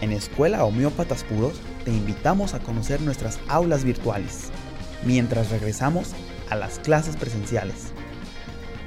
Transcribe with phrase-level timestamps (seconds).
[0.00, 4.50] En Escuela Homeópatas Puros te invitamos a conocer nuestras aulas virtuales,
[5.04, 6.10] mientras regresamos
[6.50, 7.92] a las clases presenciales.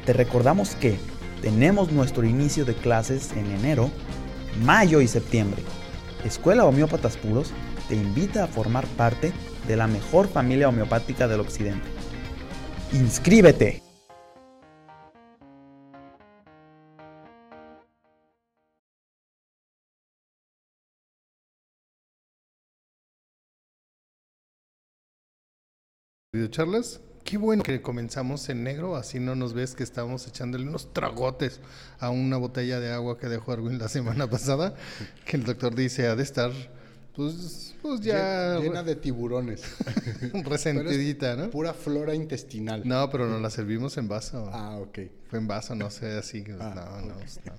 [0.06, 1.00] Te recordamos que
[1.42, 3.90] tenemos nuestro inicio de clases en enero,
[4.64, 5.64] mayo y septiembre.
[6.24, 7.52] Escuela Homeópatas Puros
[7.88, 9.34] te invita a formar parte
[9.68, 11.88] de la mejor familia homeopática del occidente.
[12.94, 13.89] ¡Inscríbete!
[26.48, 30.94] Charlas, qué bueno que comenzamos en negro, así no nos ves que estamos echándole unos
[30.94, 31.60] tragotes
[32.00, 34.76] a una botella de agua que dejó Arwin la semana pasada,
[35.26, 36.52] que el doctor dice ha de estar,
[37.16, 38.60] pues, pues ya...
[38.60, 39.64] Llena de tiburones.
[40.46, 41.50] resentidita, ¿no?
[41.50, 42.88] Pura flora intestinal.
[42.88, 44.50] No, pero nos la servimos en vaso.
[44.54, 45.00] Ah, ok.
[45.30, 46.42] Fue en vaso, no sé, así.
[46.42, 47.54] Pues, Ah, no, no, pues, no,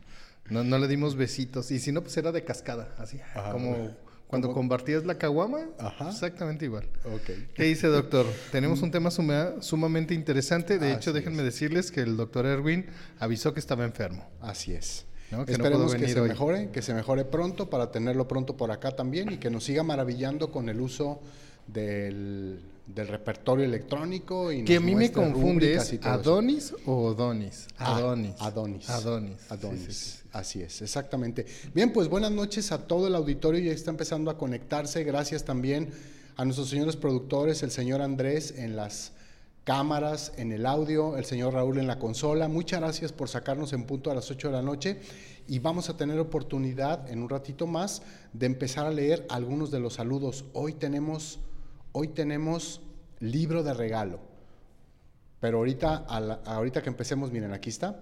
[0.50, 0.64] no.
[0.64, 1.70] No le dimos besitos.
[1.70, 3.20] Y si no, pues era de cascada, así.
[3.34, 4.09] Ah, como bueno.
[4.30, 5.66] Cuando compartías la caguama.
[5.78, 6.08] Ajá.
[6.08, 6.88] Exactamente igual.
[7.04, 7.30] Ok.
[7.52, 8.24] ¿Qué dice, doctor?
[8.52, 10.78] Tenemos un tema suma- sumamente interesante.
[10.78, 11.44] De hecho, déjenme es.
[11.46, 12.86] decirles que el doctor Erwin
[13.18, 14.24] avisó que estaba enfermo.
[14.40, 15.04] Así es.
[15.32, 15.44] ¿no?
[15.44, 16.28] Que no Esperemos que se hoy.
[16.28, 19.82] mejore, que se mejore pronto para tenerlo pronto por acá también y que nos siga
[19.82, 21.20] maravillando con el uso
[21.66, 24.52] del, del repertorio electrónico.
[24.52, 26.08] Y Que a mí me confunde, ¿es eso.
[26.08, 27.66] Adonis o Odonis?
[27.78, 28.34] Ah, Adonis.
[28.40, 28.90] Adonis.
[28.90, 29.50] Adonis.
[29.50, 29.80] Adonis.
[29.84, 30.19] Sí, sí, sí.
[30.32, 31.44] Así es, exactamente.
[31.74, 33.60] Bien, pues buenas noches a todo el auditorio.
[33.60, 35.02] Ya está empezando a conectarse.
[35.02, 35.90] Gracias también
[36.36, 39.12] a nuestros señores productores, el señor Andrés en las
[39.64, 42.48] cámaras, en el audio, el señor Raúl en la consola.
[42.48, 45.00] Muchas gracias por sacarnos en punto a las 8 de la noche
[45.48, 49.80] y vamos a tener oportunidad en un ratito más de empezar a leer algunos de
[49.80, 50.44] los saludos.
[50.52, 51.40] Hoy tenemos,
[51.92, 52.80] hoy tenemos
[53.18, 54.20] libro de regalo.
[55.40, 58.00] Pero ahorita, a la- ahorita que empecemos, miren, aquí está.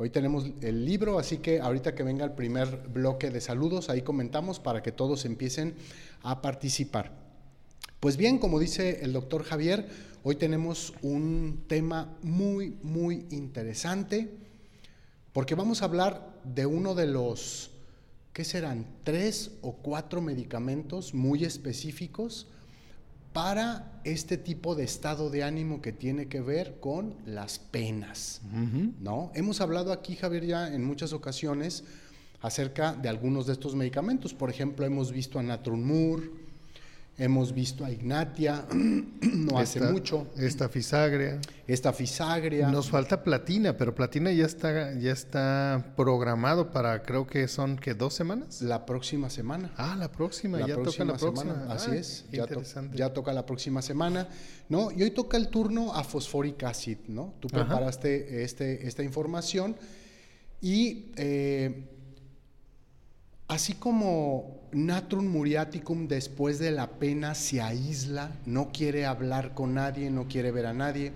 [0.00, 4.02] Hoy tenemos el libro, así que ahorita que venga el primer bloque de saludos, ahí
[4.02, 5.74] comentamos para que todos empiecen
[6.22, 7.10] a participar.
[7.98, 9.88] Pues bien, como dice el doctor Javier,
[10.22, 14.30] hoy tenemos un tema muy, muy interesante,
[15.32, 17.72] porque vamos a hablar de uno de los,
[18.32, 18.86] ¿qué serán?
[19.02, 22.46] Tres o cuatro medicamentos muy específicos
[23.32, 28.40] para este tipo de estado de ánimo que tiene que ver con las penas.
[29.00, 29.30] ¿no?
[29.34, 31.84] Hemos hablado aquí, Javier, ya en muchas ocasiones
[32.40, 34.34] acerca de algunos de estos medicamentos.
[34.34, 36.47] Por ejemplo, hemos visto a Natrunmur,
[37.18, 41.40] hemos visto a Ignatia, no hace mucho, Esta fisagria.
[41.66, 42.68] esta Fisagria.
[42.68, 47.94] Nos falta platina, pero platina ya está, ya está programado para, creo que son, que
[47.94, 48.62] ¿Dos semanas?
[48.62, 49.72] La próxima semana.
[49.76, 51.52] Ah, la próxima, La ya toca la próxima.
[51.54, 52.96] semana, así Ah, es, qué ya, to- interesante.
[52.96, 54.28] ya toca la próxima semana,
[54.68, 54.90] ¿no?
[54.92, 57.34] Y hoy toca el turno a Phosphoric Acid, ¿no?
[57.40, 59.76] Tú preparaste este, esta información
[60.60, 61.84] y eh,
[63.48, 70.10] así como Natrum muriaticum después de la pena se aísla, no quiere hablar con nadie,
[70.10, 71.12] no quiere ver a nadie,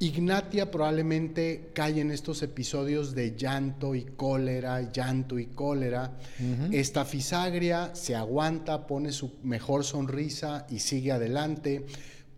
[0.00, 6.12] Ignatia probablemente cae en estos episodios de llanto y cólera, llanto y cólera.
[6.70, 11.84] Esta fisagria se aguanta, pone su mejor sonrisa y sigue adelante.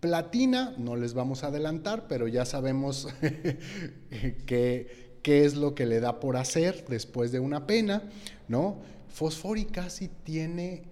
[0.00, 3.08] Platina, no les vamos a adelantar, pero ya sabemos
[4.46, 8.04] qué, qué es lo que le da por hacer después de una pena,
[8.48, 8.78] ¿no?
[9.10, 10.82] Fosforic acid tiene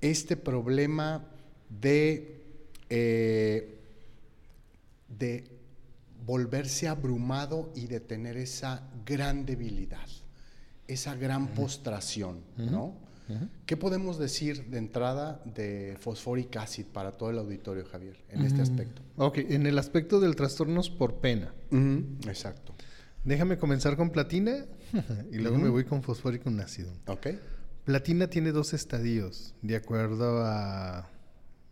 [0.00, 1.24] este problema
[1.68, 2.42] de,
[2.88, 3.78] eh,
[5.08, 5.44] de
[6.26, 10.08] volverse abrumado y de tener esa gran debilidad,
[10.88, 13.04] esa gran postración, ¿no?
[13.64, 18.60] ¿Qué podemos decir de entrada de fosforic acid para todo el auditorio, Javier, en este
[18.60, 19.00] aspecto?
[19.16, 21.54] Ok, en el aspecto del trastornos por pena.
[22.26, 22.74] Exacto.
[23.24, 24.66] Déjame comenzar con platina
[25.32, 26.92] y luego me voy con fosfórico en ácido.
[27.06, 27.28] ¿Ok?
[27.84, 31.10] Platina tiene dos estadios, de acuerdo a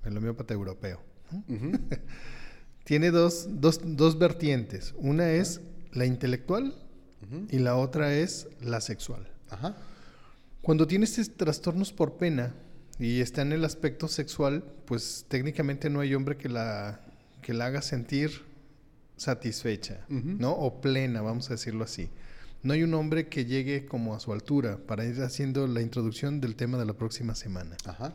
[0.04, 1.00] el homeópata europeo.
[2.84, 4.94] Tiene dos, dos, dos vertientes.
[4.98, 5.60] Una es
[5.92, 6.74] la intelectual
[7.48, 9.28] y la otra es la sexual.
[9.48, 9.76] Ajá.
[10.60, 12.54] Cuando tienes trastornos por pena
[12.98, 17.00] y está en el aspecto sexual, pues técnicamente no hay hombre que la,
[17.41, 18.42] que la haga sentir
[19.16, 20.04] satisfecha.
[20.08, 20.53] ¿no?
[20.53, 22.10] O plena, vamos a decirlo así.
[22.62, 26.41] No hay un hombre que llegue como a su altura para ir haciendo la introducción
[26.41, 27.76] del tema de la próxima semana.
[27.84, 28.14] Ajá.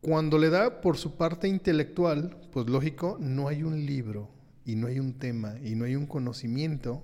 [0.00, 4.28] Cuando le da por su parte intelectual, pues lógico, no hay un libro
[4.66, 7.02] y no hay un tema y no hay un conocimiento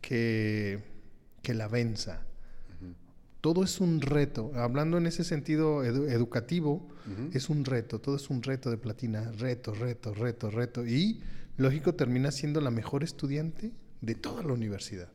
[0.00, 0.82] que,
[1.42, 2.22] que la venza.
[3.40, 4.52] Todo es un reto.
[4.54, 6.88] Hablando en ese sentido edu- educativo,
[7.32, 7.98] es un reto.
[7.98, 9.32] Todo es un reto de platina.
[9.38, 10.86] Reto, reto, reto, reto.
[10.86, 11.22] Y
[11.56, 15.08] lógico, termina siendo la mejor estudiante de toda la universidad.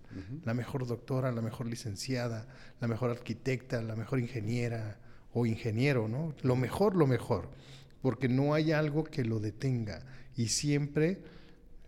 [0.45, 2.47] La mejor doctora, la mejor licenciada,
[2.79, 4.99] la mejor arquitecta, la mejor ingeniera
[5.33, 6.33] o ingeniero, ¿no?
[6.43, 7.49] Lo mejor, lo mejor,
[8.01, 10.03] porque no hay algo que lo detenga
[10.37, 11.21] y siempre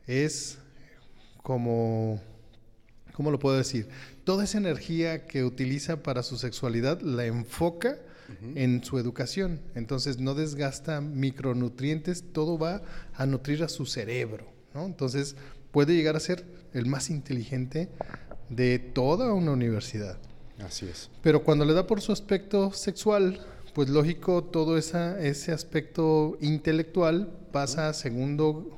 [0.07, 0.57] es
[1.43, 2.21] como,
[3.13, 3.87] ¿cómo lo puedo decir?
[4.23, 7.97] Toda esa energía que utiliza para su sexualidad la enfoca
[8.55, 9.61] en su educación.
[9.73, 12.81] Entonces no desgasta micronutrientes, todo va
[13.13, 14.51] a nutrir a su cerebro.
[14.73, 14.85] ¿no?
[14.85, 15.37] Entonces
[15.71, 17.89] puede llegar a ser el más inteligente
[18.49, 20.17] de toda una universidad.
[20.59, 21.09] Así es.
[21.21, 23.39] Pero cuando le da por su aspecto sexual,
[23.73, 28.77] pues lógico, todo esa, ese aspecto intelectual pasa a segundo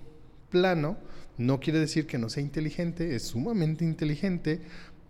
[0.50, 0.98] plano.
[1.38, 4.60] No quiere decir que no sea inteligente, es sumamente inteligente,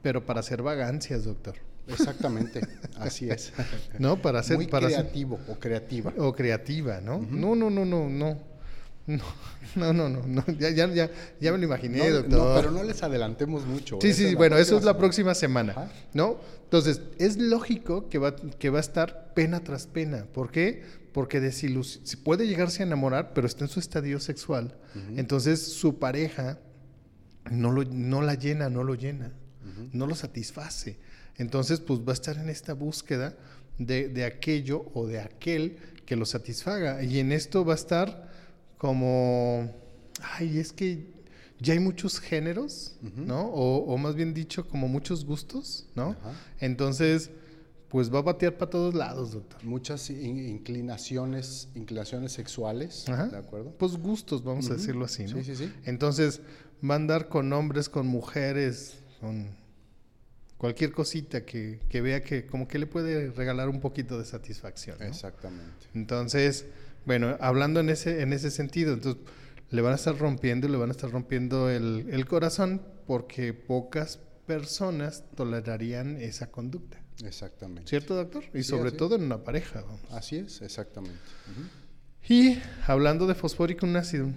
[0.04, 1.56] pero para hacer vagancias, doctor.
[1.88, 2.62] Exactamente,
[3.00, 3.52] así es.
[3.98, 6.14] No, para ser Muy para ser- creativo o creativa.
[6.20, 7.18] o creativa, ¿no?
[7.32, 8.38] No, no, no, no, no.
[9.76, 11.10] No, no, no, no, Ya, ya, ya,
[11.40, 12.40] ya me lo imaginé, No, doctor.
[12.40, 14.00] no, pero no les adelantemos mucho.
[14.02, 15.92] Sí, Esa sí, es bueno, eso es la próxima semana, Ajá.
[16.14, 16.40] ¿no?
[16.64, 20.26] Entonces, es lógico que va, que va a estar pena tras pena.
[20.34, 20.84] ¿Por qué?
[21.14, 21.40] Porque
[22.24, 24.76] puede llegarse a enamorar, pero está en su estadio sexual.
[25.16, 26.60] Entonces, su pareja
[27.50, 29.34] no, lo, no la llena, no lo llena,
[29.94, 31.00] no lo satisface.
[31.38, 33.36] Entonces, pues va a estar en esta búsqueda
[33.78, 37.02] de, de aquello o de aquel que lo satisfaga.
[37.04, 38.29] Y en esto va a estar
[38.80, 39.72] como,
[40.22, 41.12] ay, es que
[41.60, 43.42] ya hay muchos géneros, ¿no?
[43.48, 46.12] O, o más bien dicho, como muchos gustos, ¿no?
[46.12, 46.34] Ajá.
[46.60, 47.30] Entonces,
[47.90, 49.62] pues va a batear para todos lados, doctor.
[49.66, 53.06] Muchas in- inclinaciones, inclinaciones sexuales.
[53.08, 53.72] ¿de acuerdo?
[53.78, 55.30] Pues gustos, vamos a decirlo así, ¿no?
[55.38, 55.74] Sí, sí, sí.
[55.86, 56.42] Entonces,
[56.88, 59.50] va a andar con hombres, con mujeres, con
[60.58, 64.98] cualquier cosita que, que vea que como que le puede regalar un poquito de satisfacción.
[65.00, 65.06] ¿no?
[65.06, 65.88] Exactamente.
[65.94, 66.66] Entonces,
[67.10, 69.20] bueno, hablando en ese, en ese sentido, entonces
[69.72, 74.20] le van a estar rompiendo, le van a estar rompiendo el, el corazón porque pocas
[74.46, 77.02] personas tolerarían esa conducta.
[77.26, 77.90] Exactamente.
[77.90, 78.44] ¿Cierto, doctor?
[78.54, 79.82] Y Sí, sobre todo en una pareja.
[79.82, 80.02] vamos.
[80.12, 81.18] Así es, exactamente.
[82.28, 84.30] Y hablando de fosfóricum ácido,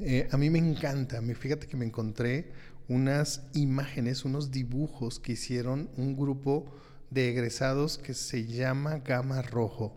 [0.00, 2.50] eh, a mí me encanta, fíjate que me encontré
[2.88, 6.74] unas imágenes, unos dibujos que hicieron un grupo
[7.10, 9.96] de egresados que se llama Gama Rojo,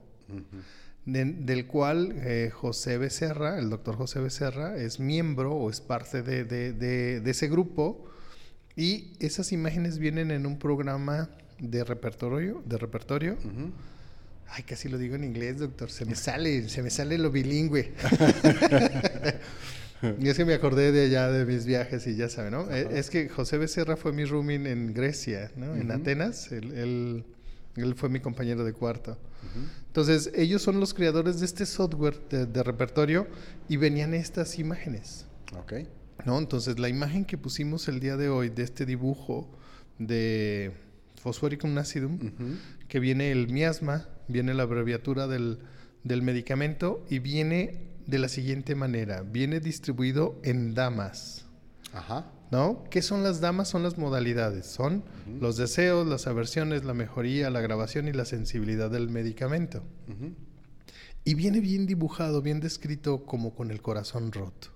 [1.05, 6.21] de- del cual eh, José Becerra, el doctor José Becerra, es miembro o es parte
[6.23, 8.05] de, de- de- ese grupo.
[8.75, 11.29] Y esas imágenes vienen en un programa
[11.59, 13.71] de repertorio, de repertorio Ujú.
[14.49, 15.89] Ay, casi lo digo en inglés, doctor.
[15.89, 17.93] Se me sale, se me sale lo bilingüe.
[20.19, 22.69] y es que me acordé de allá de mis viajes y ya saben, ¿no?
[22.71, 25.75] Eh, Es que José Becerra fue mi rooming en Grecia, ¿no?
[25.75, 25.99] En Ujú.
[25.99, 26.51] Atenas.
[26.51, 27.23] Él, él,
[27.75, 29.17] él fue mi compañero de cuarto.
[29.95, 33.27] Entonces, ellos son los creadores de este software de, de repertorio
[33.69, 35.25] y venían estas imágenes.
[35.57, 35.87] Ok.
[36.25, 36.37] ¿no?
[36.37, 39.49] Entonces, la imagen que pusimos el día de hoy de este dibujo
[39.97, 40.73] de
[41.23, 42.57] Phosphoricum acidum, Ujú.
[42.89, 45.59] que viene el miasma, viene la abreviatura del,
[46.03, 51.45] del medicamento y viene de la siguiente manera, viene distribuido en damas,
[51.93, 52.29] Ajá.
[52.51, 52.83] ¿No?
[52.89, 53.69] ¿Qué son las damas?
[53.69, 55.03] Son las modalidades, son
[55.39, 59.83] los deseos, las aversiones, la mejoría, la grabación y la sensibilidad del medicamento.
[61.23, 64.69] Y viene bien dibujado, bien descrito como con el corazón roto.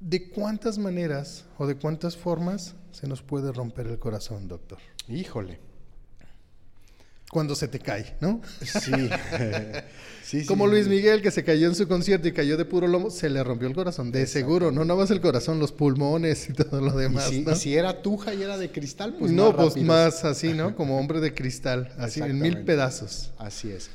[0.00, 4.78] ¿De cuántas maneras o de cuántas formas se nos puede romper el corazón, doctor?
[5.08, 5.71] Híjole.
[7.32, 8.42] Cuando se te cae, ¿no?
[8.60, 8.92] Sí.
[10.22, 10.86] sí, Como sí, Luis.
[10.86, 13.66] Miguel que se cayó en su concierto y cayó de puro lomo, se le rompió
[13.68, 17.04] el corazón, de seguro, no nada más el corazón, los pulmones y todo lo Y
[17.04, 17.30] demás.
[17.30, 17.52] si, ¿no?
[17.52, 19.86] y si era tuja y era de cristal, pues no, más pues rápido.
[19.86, 20.76] más así, ¿no?
[20.76, 23.32] Como hombre de cristal, así en mil pedazos.
[23.38, 23.88] Así es.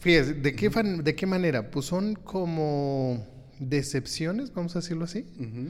[0.00, 1.70] Fíjese, ¿de qué, fan- ¿de qué manera?
[1.70, 3.24] Pues son como
[3.60, 5.24] decepciones, vamos a decirlo así.
[5.38, 5.68] Ujú.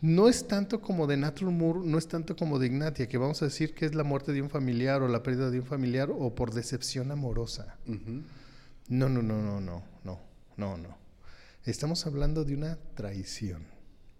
[0.00, 3.42] No es tanto como de Natural Moore, no es tanto como de Ignatia, que vamos
[3.42, 6.10] a decir que es la muerte de un familiar o la pérdida de un familiar
[6.10, 7.76] o por decepción amorosa.
[8.88, 10.20] No, no, no, no, no, no,
[10.56, 10.98] no, no.
[11.64, 13.66] Estamos hablando de una traición,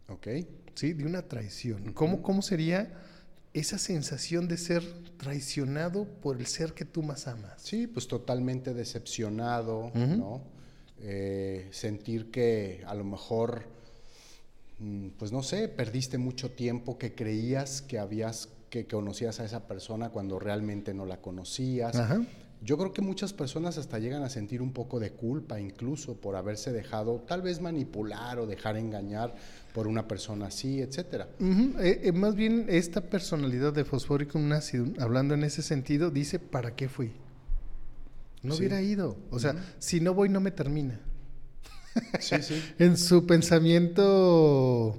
[0.09, 0.27] Ok.
[0.75, 0.93] ¿sí?
[0.95, 1.93] De una traición.
[1.93, 2.93] ¿Cómo, ¿Cómo sería
[3.55, 4.83] esa sensación de ser
[5.17, 7.55] traicionado por el ser que tú más amas?
[7.63, 9.91] Sí, pues totalmente decepcionado.
[9.95, 10.43] ¿no?
[11.01, 13.65] Eh, sentir que a lo mejor,
[15.19, 20.11] pues no sé, perdiste mucho tiempo que creías que habías, que conocías a esa persona
[20.11, 21.97] cuando realmente no la conocías.
[21.97, 22.21] Ajá.
[22.61, 26.35] Yo creo que muchas personas hasta llegan a sentir un poco de culpa incluso por
[26.35, 29.33] haberse dejado tal vez manipular o dejar engañar
[29.73, 31.29] por una persona así, etcétera.
[31.41, 36.75] Eh, eh, más bien esta personalidad de Phosphoricum acidum, hablando en ese sentido, dice, ¿para
[36.75, 37.13] qué fui?
[38.43, 38.61] No Sí.
[38.61, 39.17] hubiera ido.
[39.31, 41.01] O sea, si no voy no me termina.
[42.21, 42.63] Sí, sí.
[42.79, 44.97] en su pensamiento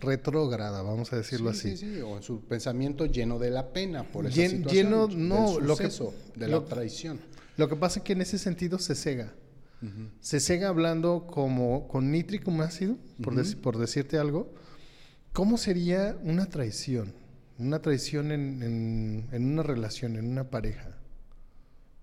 [0.00, 1.76] retrógrada, vamos a decirlo Sí, así.
[1.76, 5.06] sí, sí, o en su pensamiento lleno de la pena por esa Llen- situación, lleno,
[5.06, 7.20] del no, lo que- suceso, de lo- la traición.
[7.56, 9.32] Lo que pasa es que en ese sentido se cega.
[10.20, 14.54] Se cega hablando como con nítrico ácido, por, deci- por decirte algo.
[15.32, 17.12] ¿Cómo sería una traición?
[17.58, 20.96] Una traición en, en- en una relación, en una pareja.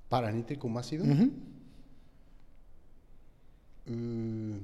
[0.10, 1.06] ¿Paranítrico ácido?
[1.06, 1.32] Ujú.
[3.90, 4.58] Mm,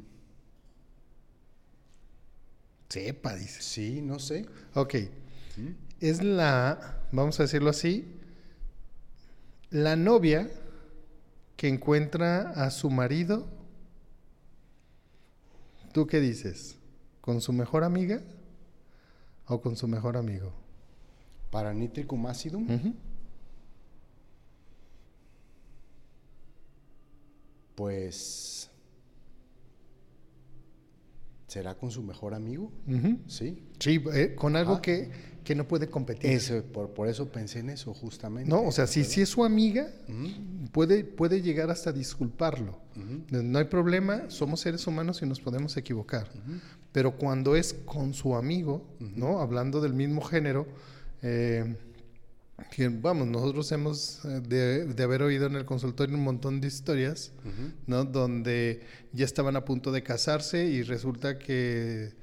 [2.89, 3.65] Sepa, dices.
[3.65, 4.45] sí, no sé.
[4.73, 4.95] Ok.
[5.99, 8.05] Es la, vamos a decirlo así,
[9.69, 10.49] la novia
[11.57, 13.47] que encuentra a su marido.
[15.93, 16.77] ¿Tú qué dices?
[17.21, 18.21] ¿Con su mejor amiga
[19.47, 20.53] o con su mejor amigo?
[21.51, 22.59] Paranítrico ácido.
[22.59, 22.93] Ujú.
[27.75, 28.69] Pues.
[31.47, 32.71] ¿Será con su mejor amigo?
[33.27, 33.63] Sí.
[33.79, 34.81] Sí, eh, con algo Ah.
[34.81, 35.11] que,
[35.43, 36.31] que no puede competir.
[36.31, 38.49] Ese, por, por eso pensé en eso, justamente.
[38.49, 39.87] No, o sea, si, si es su amiga,
[40.71, 42.79] puede, puede llegar hasta disculparlo.
[43.29, 46.29] No hay problema, somos seres humanos y nos podemos equivocar.
[46.91, 49.39] Pero cuando es con su amigo, ¿no?
[49.39, 50.65] Hablando del mismo género,
[51.21, 51.75] eh,
[52.71, 56.67] que, vamos, nosotros hemos eh, de, de haber oído en el consultorio un montón de
[56.67, 57.33] historias.
[57.85, 58.05] ¿no?
[58.05, 58.81] Donde
[59.11, 62.13] ya estaban a punto de casarse y resulta que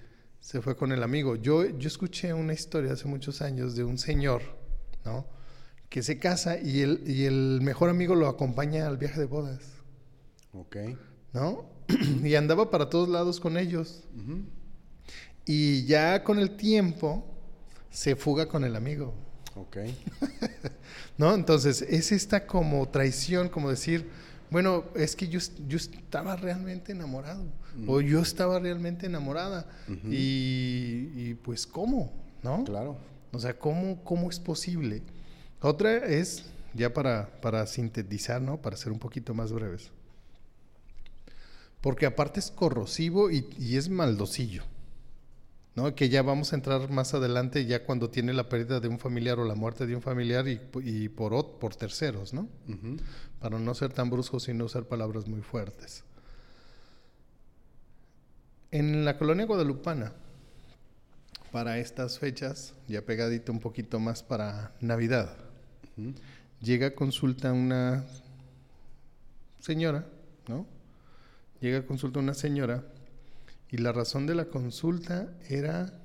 [0.40, 1.36] se fue con el amigo.
[1.36, 4.42] Yo, yo escuché una historia hace muchos años de un señor,
[5.04, 5.26] ¿no?
[5.88, 9.62] Que se casa y el, y el mejor amigo lo acompaña al viaje de bodas,
[10.52, 10.76] Ok.
[11.32, 11.70] ¿no?
[12.24, 14.04] y andaba para todos lados con ellos.
[15.44, 17.24] Y ya con el tiempo
[17.90, 19.14] se fuga con el amigo,
[19.54, 19.76] Ok.
[21.18, 21.35] ¿no?
[21.35, 24.09] Entonces es esta como traición, como decir,
[24.50, 27.44] bueno, es que yo, yo estaba realmente enamorado
[27.87, 29.66] o yo estaba realmente enamorada
[30.11, 32.12] y, y, pues ¿cómo?
[32.42, 32.64] ¿No?
[32.64, 32.99] Claro.
[33.32, 35.02] O sea, ¿cómo, cómo es posible?
[35.61, 36.44] Otra es,
[36.75, 38.61] ya para, para sintetizar, ¿no?
[38.61, 39.90] Para ser un poquito más breves.
[41.80, 44.64] Porque aparte es corrosivo y, y es maldosillo.
[45.75, 45.95] ¿No?
[45.95, 49.38] Que ya vamos a entrar más adelante, ya cuando tiene la pérdida de un familiar
[49.38, 52.49] o la muerte de un familiar y, y por, por terceros, ¿no?
[53.41, 56.05] Para no ser tan bruscos y no usar palabras muy fuertes.
[58.71, 60.12] En la colonia guadalupana,
[61.50, 65.37] para estas fechas, ya pegadito un poquito más para Navidad,
[66.61, 68.05] llega a consulta una
[69.61, 70.07] señora,
[70.49, 70.67] ¿no?
[71.61, 72.83] Llega a consulta una señora
[73.73, 75.99] y la razón de la consulta era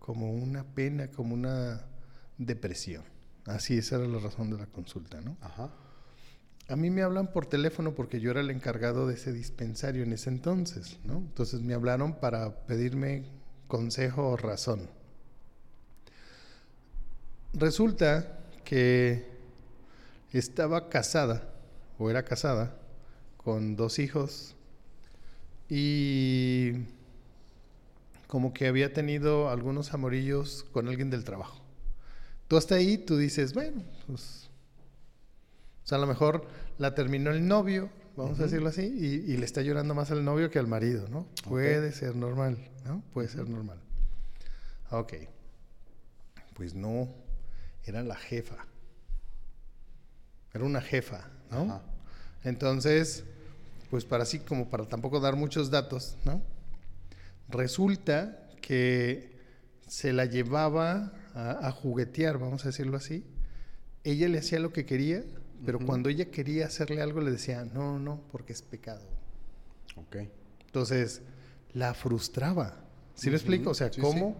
[0.00, 1.86] como una pena, como una
[2.38, 3.04] depresión.
[3.46, 5.36] Así, esa era la razón de la consulta, ¿no?
[5.40, 5.70] Ajá.
[6.68, 10.12] A mí me hablan por teléfono porque yo era el encargado de ese dispensario en
[10.12, 11.18] ese entonces, ¿no?
[11.18, 13.26] Entonces me hablaron para pedirme
[13.68, 14.90] consejo o razón.
[17.52, 19.24] Resulta que
[20.32, 21.48] estaba casada,
[21.96, 22.76] o era casada,
[23.36, 24.56] con dos hijos
[25.68, 26.72] y
[28.34, 31.62] como que había tenido algunos amorillos con alguien del trabajo.
[32.48, 34.50] Tú hasta ahí, tú dices, bueno, pues
[35.84, 36.44] o sea, a lo mejor
[36.78, 40.24] la terminó el novio, vamos a decirlo así, y, y le está llorando más al
[40.24, 41.28] novio que al marido, ¿no?
[41.48, 43.04] Puede ser normal, ¿no?
[43.12, 43.78] Puede ser normal.
[44.90, 45.12] Ok.
[46.54, 47.08] Pues no,
[47.84, 48.66] era la jefa.
[50.52, 51.62] Era una jefa, ¿no?
[51.62, 51.82] Ajá.
[52.42, 53.22] Entonces,
[53.90, 56.42] pues para así como para tampoco dar muchos datos, ¿no?
[57.48, 59.32] Resulta que
[59.86, 63.24] se la llevaba a, a juguetear, vamos a decirlo así.
[64.02, 65.22] Ella le hacía lo que quería,
[65.64, 69.06] pero cuando ella quería hacerle algo le decía, no, no, porque es pecado.
[69.96, 70.16] Ok.
[70.66, 71.22] Entonces,
[71.72, 72.84] la frustraba.
[73.14, 73.70] ¿Sí me Ujú, explico?
[73.70, 74.36] O sea, sí, cómo,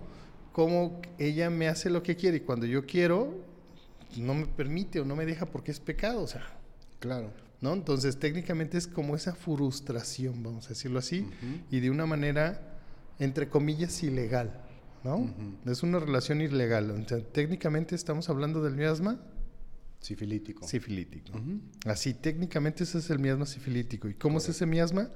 [0.53, 3.35] cómo ella me hace lo que quiere y cuando yo quiero,
[4.17, 6.23] no me permite o no me deja porque es pecado.
[6.23, 6.43] O sea,
[6.99, 7.31] Claro.
[7.61, 7.73] ¿no?
[7.73, 11.27] Entonces, técnicamente es como esa frustración, vamos a decirlo así,
[11.71, 12.74] y de una manera,
[13.19, 14.61] entre comillas, ilegal,
[15.05, 15.33] ¿no?
[15.67, 16.91] Es una relación ilegal.
[16.91, 19.21] O sea, técnicamente estamos hablando del miasma
[20.01, 20.67] Sifilítico.
[20.69, 21.33] sifilítico.
[21.87, 24.07] Así, técnicamente ese es el miasma sifilítico.
[24.09, 25.09] ¿Y cómo es ese miasma?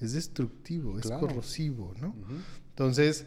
[0.00, 2.14] Es destructivo, es corrosivo, ¿no?
[2.70, 3.24] Entonces,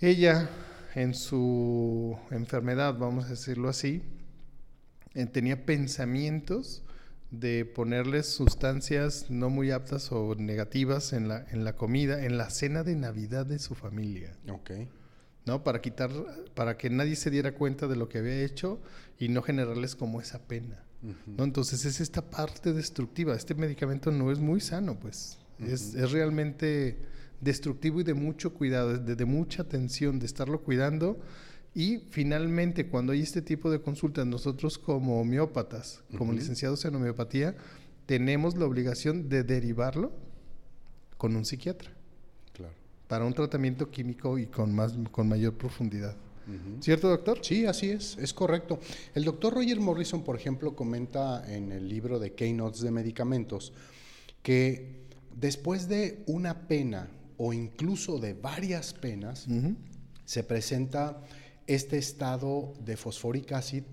[0.00, 0.48] ella
[0.94, 4.02] en su enfermedad, vamos a decirlo así,
[5.14, 6.83] eh, tenía pensamientos
[7.40, 12.50] de ponerles sustancias no muy aptas o negativas en la, en la comida, en la
[12.50, 14.70] cena de Navidad de su familia, Ok.
[15.46, 15.62] ¿no?
[15.62, 16.10] Para quitar,
[16.54, 18.80] para que nadie se diera cuenta de lo que había hecho
[19.18, 20.84] y no generarles como esa pena.
[21.26, 21.44] ¿no?
[21.44, 23.34] Entonces es esta parte destructiva.
[23.34, 25.38] Este medicamento no es muy sano, pues.
[25.58, 26.98] es, es, realmente
[27.42, 31.20] destructivo y de mucho cuidado, de, de mucha atención, de estarlo cuidando.
[31.74, 37.56] Y finalmente, cuando hay este tipo de consultas, nosotros como homeópatas, como licenciados en homeopatía,
[38.06, 40.12] tenemos la obligación de derivarlo
[41.16, 41.90] con un psiquiatra.
[42.52, 42.74] Claro.
[43.08, 46.16] Para un tratamiento químico y con, más, con mayor profundidad.
[46.80, 47.38] ¿Cierto, doctor?
[47.42, 48.78] Sí, así es, es correcto.
[49.14, 53.72] El doctor Roger Morrison, por ejemplo, comenta en el libro de Keynotes de Medicamentos
[54.42, 59.46] que después de una pena o incluso de varias penas,
[60.24, 61.20] se presenta
[61.66, 63.84] este estado de fosforic acid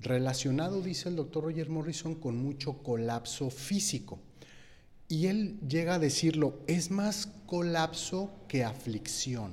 [0.00, 4.18] relacionado, dice el doctor Roger Morrison, con mucho colapso físico.
[5.08, 9.52] Y él llega a decirlo, es más colapso que aflicción.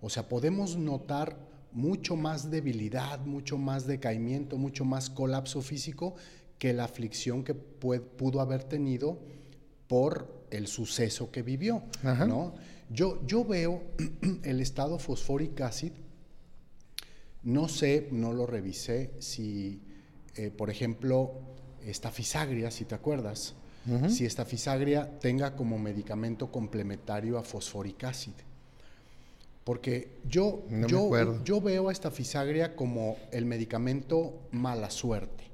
[0.00, 1.36] O sea, podemos notar
[1.72, 6.14] mucho más debilidad, mucho más decaimiento, mucho más colapso físico
[6.58, 9.18] que la aflicción que pudo haber tenido
[9.88, 11.82] por el suceso que vivió.
[12.02, 12.54] ¿no?
[12.90, 13.82] Yo, yo veo
[14.44, 15.92] el estado fosfórico acid
[17.44, 19.80] no sé, no lo revisé, si,
[20.36, 21.32] eh, por ejemplo,
[21.84, 23.54] esta fisagria, si te acuerdas,
[24.08, 28.32] si esta fisagria tenga como medicamento complementario a fosforic acid.
[29.62, 35.44] Porque yo, yo, yo veo a esta fisagria como el medicamento mala suerte.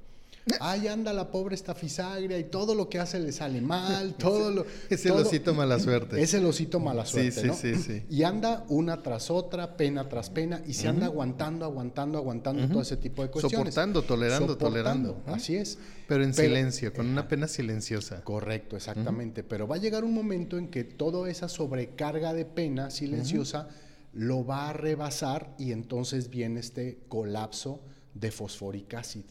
[0.61, 4.67] Ahí anda la pobre estafisagria y todo lo que hace le sale mal, todo lo...
[4.89, 6.21] es el osito mala suerte.
[6.21, 7.55] Es el osito mala suerte, sí, ¿no?
[7.55, 12.19] Sí, sí, Y anda una tras otra, pena tras pena, y se anda aguantando, aguantando,
[12.19, 13.75] aguantando todo ese tipo de cuestiones.
[13.75, 15.23] Soportando, tolerando, tolerando.
[15.27, 15.79] Así es.
[16.09, 18.23] Pero en silencio, con una pena silenciosa.
[18.23, 19.45] Correcto, exactamente.
[19.45, 23.69] Pero va a llegar un momento en que toda esa sobrecarga de pena silenciosa
[24.13, 27.81] lo va a rebasar y entonces viene este colapso
[28.15, 29.25] de fosforic acid.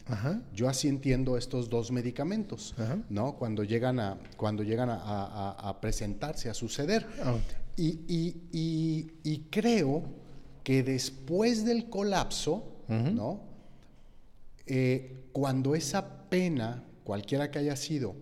[0.54, 2.74] Yo así entiendo estos dos medicamentos,
[3.08, 3.36] ¿no?
[3.36, 7.06] Cuando llegan a, cuando llegan a, presentarse, a suceder.
[7.22, 7.36] Ah,
[7.76, 10.02] y, creo
[10.64, 13.42] que después del colapso, ¿no?
[14.66, 18.14] Eh, cuando esa pena, cualquiera que haya sido,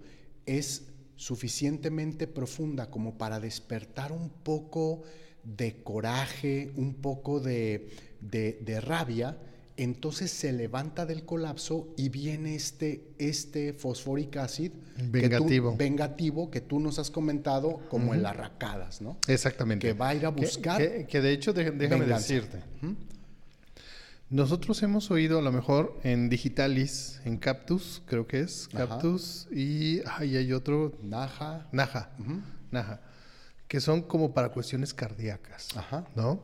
[0.46, 0.85] es
[1.16, 5.02] suficientemente profunda como para despertar un poco
[5.44, 9.37] de coraje, un poco de, de rabia,
[9.78, 15.70] entonces se levanta del colapso y viene este, este fosforic acid vengativo.
[15.70, 19.18] Que tú, vengativo que tú nos has comentado como el arracadas, ¿no?
[19.28, 19.86] Exactamente.
[19.86, 21.06] Que va a ir a buscar.
[21.06, 22.60] Que, de hecho, déjame decirte.
[24.30, 30.02] Nosotros hemos oído a lo mejor en Digitalis, en Captus, creo que es, Captus, y
[30.18, 30.98] hay otro.
[31.02, 31.68] Naja.
[31.70, 32.10] Naja.
[32.72, 33.00] Naja.
[33.68, 35.68] Que son como para cuestiones cardíacas.
[35.76, 36.04] Ajá.
[36.16, 36.42] ¿No?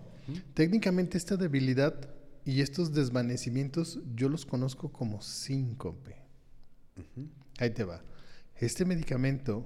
[0.54, 2.13] Técnicamente esta debilidad
[2.44, 6.16] y estos desvanecimientos yo los conozco como síncope.
[7.58, 8.02] Ahí te va.
[8.56, 9.64] Este medicamento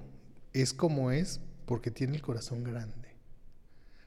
[0.53, 3.09] es como es porque tiene el corazón grande.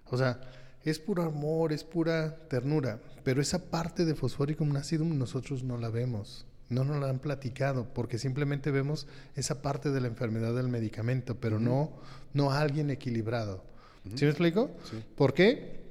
[0.07, 0.41] O sea,
[0.85, 5.89] es puro amor, es pura ternura, pero esa parte de fosforicum acidum nosotros no la
[5.89, 9.07] vemos, no nos la han platicado, porque simplemente vemos
[9.37, 11.93] esa parte de la enfermedad del medicamento, pero no,
[12.35, 13.65] no a alguien equilibrado.
[14.17, 14.71] ¿Sí me explico?
[14.91, 15.03] Sí.
[15.15, 15.82] ¿Por qué?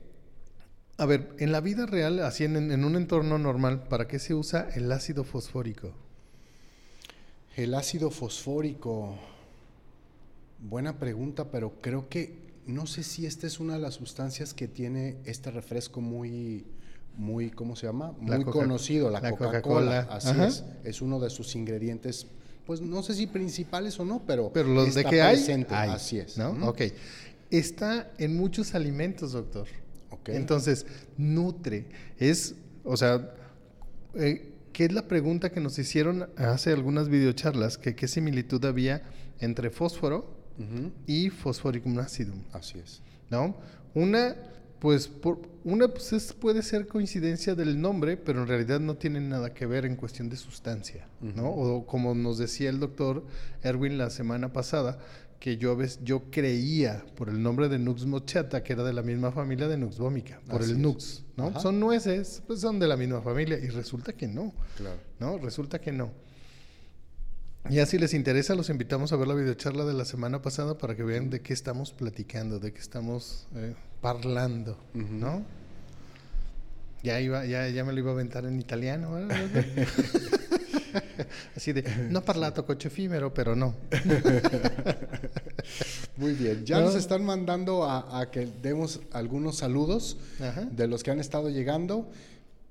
[1.01, 4.69] A ver, en la vida real, así en, un entorno normal, ¿para qué se usa
[4.75, 5.93] el ácido fosfórico?
[7.55, 9.15] El ácido fosfórico,
[10.59, 12.35] buena pregunta, pero creo que
[12.67, 16.67] no sé si esta es una de las sustancias que tiene este refresco muy,
[17.17, 18.13] muy, ¿cómo se llama?
[18.19, 20.01] Muy conocido, la, Coca-Cola.
[20.01, 22.27] Así es, es uno de sus ingredientes,
[22.67, 26.37] pues no sé si principales o no, pero, pero los de que hay, así es.
[26.37, 26.51] ¿no?
[26.69, 26.81] Ok.
[27.49, 29.65] Está en muchos alimentos, doctor.
[30.27, 30.85] Entonces,
[31.17, 31.85] nutre.
[32.17, 33.33] Es, o sea,
[34.15, 37.77] eh, ¿qué es la pregunta que nos hicieron hace algunas videocharlas?
[37.77, 39.03] Que qué similitud había
[39.39, 40.39] entre fósforo
[41.07, 42.43] y fosforicum acidum.
[42.51, 43.01] Así es.
[43.29, 43.55] ¿No?
[43.95, 44.35] Una,
[44.79, 49.53] pues, por, una pues puede ser coincidencia del nombre, pero en realidad no tiene nada
[49.53, 51.49] que ver en cuestión de sustancia, ¿no?
[51.49, 53.23] O como nos decía el doctor
[53.63, 54.99] Erwin la semana pasada,
[55.41, 59.31] que yo, yo creía por el nombre de Nux mochata que era de la misma
[59.31, 61.59] familia de Nux vomica, por el Nux, ¿no?
[61.59, 64.53] Son nueces, pues son de la misma familia y resulta que no.
[64.77, 64.99] Claro.
[65.19, 65.39] ¿No?
[65.39, 66.11] Resulta que no.
[67.71, 70.95] Ya si les interesa, los invitamos a ver la videocharla de la semana pasada para
[70.95, 75.43] que vean de qué estamos platicando, de qué estamos eh, parlando, ¿no?
[77.01, 79.17] Ya iba, ya, ya me lo iba a aventar en italiano,
[81.55, 83.75] Así de, no parlato coche efímero, pero no.
[86.17, 90.17] Muy bien, ya nos están mandando a, que demos algunos saludos
[90.71, 92.09] de los que han estado llegando.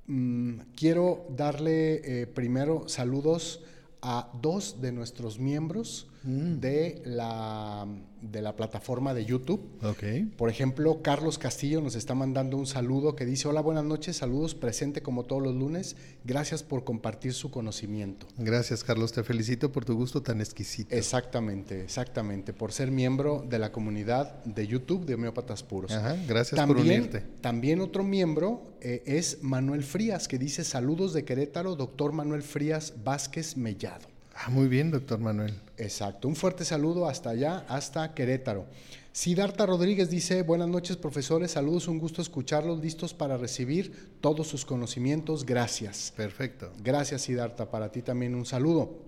[0.07, 3.61] Mm, quiero darle eh, primero saludos
[4.03, 6.61] a dos de nuestros miembros Mm.
[6.61, 7.87] de, la,
[8.21, 9.61] de la plataforma de YouTube.
[9.83, 10.37] Ok.
[10.37, 14.55] Por ejemplo, Carlos Castillo nos está mandando un saludo que dice, hola, buenas noches, saludos,
[14.55, 18.27] presente como todos los lunes, gracias por compartir su conocimiento.
[18.37, 20.95] Gracias, Carlos, te felicito por tu gusto tan exquisito.
[20.95, 25.93] Exactamente, exactamente, por ser miembro de la comunidad de YouTube de Homeópatas Puros.
[25.93, 27.21] Ajá, gracias también, por unirte.
[27.41, 32.95] También otro miembro eh, es Manuel Frías, que dice, saludos de Querétaro, doctor Manuel Frías
[33.03, 34.20] Vázquez Mellado.
[34.35, 35.55] Ah, muy bien, doctor Manuel.
[35.77, 36.29] Exacto.
[36.29, 38.67] Un fuerte saludo hasta allá, hasta Querétaro.
[39.13, 44.65] Sidarta Rodríguez dice, buenas noches profesores, saludos, un gusto escucharlos, listos para recibir todos sus
[44.65, 46.13] conocimientos, gracias.
[46.17, 46.73] Perfecto.
[46.83, 48.99] Gracias Sidarta, para ti también un saludo.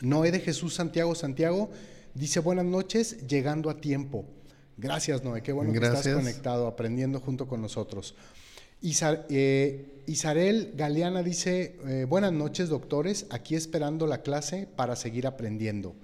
[0.00, 1.70] Noé de Jesús Santiago Santiago
[2.14, 4.24] dice, buenas noches, llegando a tiempo.
[4.76, 8.14] Gracias Noé, qué bueno que estás conectado, aprendiendo junto con nosotros.
[8.82, 15.94] Eh, Isarel Galeana dice, eh, buenas noches doctores, aquí esperando la clase para seguir aprendiendo.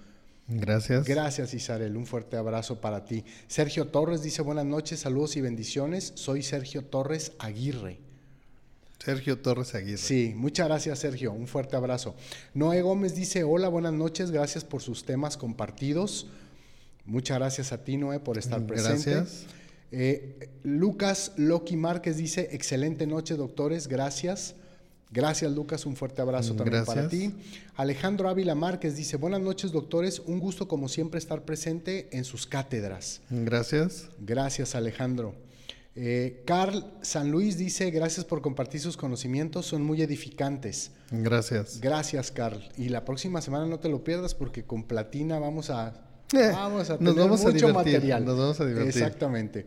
[0.47, 1.07] Gracias.
[1.07, 3.25] Gracias Isarel, un fuerte abrazo para ti.
[3.49, 7.99] Sergio Torres dice, buenas noches, saludos y bendiciones, soy Sergio Torres Aguirre.
[9.05, 9.99] Sergio Torres Aguirre.
[9.99, 12.15] Sí, muchas gracias Sergio, un fuerte abrazo.
[12.55, 16.29] Noé Gómez dice, hola, buenas noches, gracias por sus temas compartidos.
[17.05, 19.11] Muchas gracias a ti Noé por estar presente.
[19.11, 19.47] Gracias.
[19.91, 24.55] Eh, Lucas Loki Márquez dice, excelente noche doctores, gracias.
[25.11, 27.33] Gracias Lucas, un fuerte abrazo también para ti.
[27.77, 32.47] Alejandro Ávila Márquez dice, buenas noches doctores, un gusto como siempre estar presente en sus
[32.47, 33.23] cátedras.
[33.31, 34.11] Gracias.
[34.21, 35.35] Gracias Alejandro.
[35.97, 40.93] Eh, Carl San Luis dice, gracias por compartir sus conocimientos, son muy edificantes.
[41.11, 41.81] Gracias.
[41.81, 42.63] Gracias Carl.
[42.77, 46.91] Y la próxima semana no te lo pierdas porque con Platina vamos a eh, vamos
[46.91, 48.25] a tener mucho material.
[48.25, 49.03] Nos vamos a divertir.
[49.03, 49.67] Exactamente.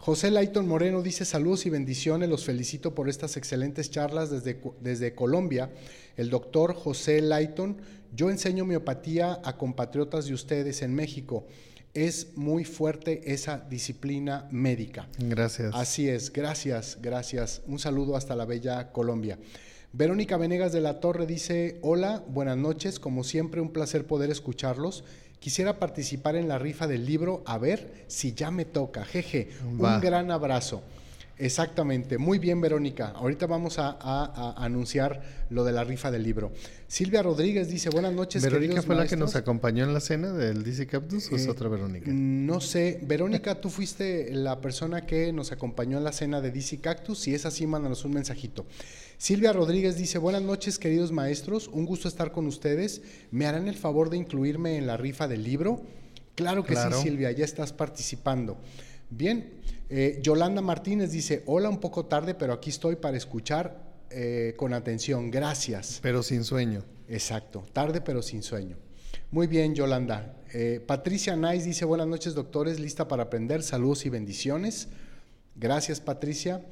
[0.00, 5.14] José Layton Moreno dice saludos y bendiciones, los felicito por estas excelentes charlas desde, desde
[5.14, 5.70] Colombia.
[6.16, 7.76] El doctor José Layton,
[8.14, 11.46] yo enseño miopatía a compatriotas de ustedes en México.
[11.92, 15.06] Es muy fuerte esa disciplina médica.
[15.18, 15.74] Gracias.
[15.74, 17.60] Así es, gracias, gracias.
[17.66, 19.38] Un saludo hasta la bella Colombia.
[19.92, 25.04] Verónica Venegas de la Torre dice, hola, buenas noches, como siempre un placer poder escucharlos
[25.40, 29.04] Quisiera participar en la rifa del libro, a ver si ya me toca.
[29.04, 30.82] Jeje, un gran abrazo.
[31.40, 33.12] Exactamente, muy bien Verónica.
[33.16, 36.52] Ahorita vamos a, anunciar lo de la rifa del libro.
[36.86, 38.42] Silvia Rodríguez dice, buenas noches.
[38.42, 41.50] ¿Verónica fue la que nos acompañó en la cena del DC Cactus o es eh,
[41.50, 42.10] otra Verónica?
[42.12, 46.78] No sé, Verónica, tú fuiste la persona que nos acompañó en la cena de DC
[46.80, 47.20] Cactus.
[47.20, 48.66] Si es así, mándanos un mensajito.
[49.20, 53.02] Silvia Rodríguez dice, buenas noches queridos maestros, un gusto estar con ustedes.
[53.30, 55.82] ¿Me harán el favor de incluirme en la rifa del libro?
[56.34, 58.56] Claro que sí, Silvia, ya estás participando.
[59.10, 64.54] Bien, eh, Yolanda Martínez dice, hola un poco tarde, pero aquí estoy para escuchar eh,
[64.56, 65.30] con atención.
[65.30, 65.98] Gracias.
[66.00, 66.82] Pero sin sueño.
[67.06, 68.78] Exacto, tarde pero sin sueño.
[69.32, 70.34] Muy bien, Yolanda.
[70.54, 74.88] Eh, Patricia Nice dice, buenas noches doctores, lista para aprender, saludos y bendiciones.
[75.56, 76.64] Gracias, Patricia.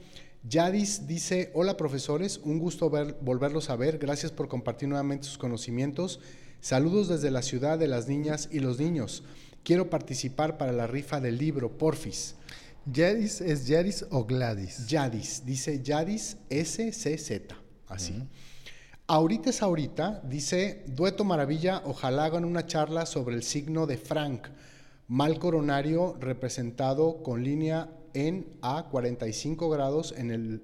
[0.44, 6.20] Yadis dice, hola profesores, un gusto volverlos a ver, gracias por compartir nuevamente sus conocimientos.
[6.60, 9.24] Saludos desde la ciudad de las niñas y los niños.
[9.64, 12.36] Quiero participar para la rifa del libro, porfis.
[12.86, 14.86] Yadis es Yadis o Gladys.
[14.86, 17.52] Yadis, dice Yadis SCZ,
[17.88, 18.22] así.
[19.06, 24.48] Ahorita es ahorita, dice Dueto Maravilla, ojalá hagan una charla sobre el signo de Frank,
[25.08, 30.62] mal coronario representado con línea en a 45 grados en el,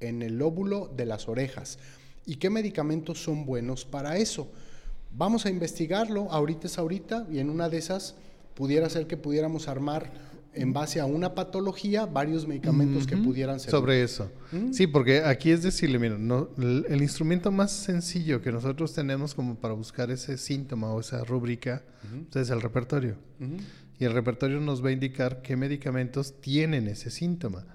[0.00, 1.78] en el lóbulo de las orejas.
[2.24, 4.50] ¿Y qué medicamentos son buenos para eso?
[5.12, 8.16] Vamos a investigarlo, ahorita es ahorita, y en una de esas
[8.54, 10.10] pudiera ser que pudiéramos armar
[10.56, 13.70] en base a una patología varios medicamentos que pudieran ser.
[13.70, 14.30] Sobre eso.
[14.50, 14.72] ¿Mm?
[14.72, 19.56] Sí, porque aquí es decirle, mira, no, el, instrumento más sencillo que nosotros tenemos como
[19.56, 21.84] para buscar ese síntoma o esa rúbrica
[22.32, 23.16] pues, es el repertorio
[23.98, 27.66] y el repertorio nos va a indicar qué medicamentos tienen ese síntoma.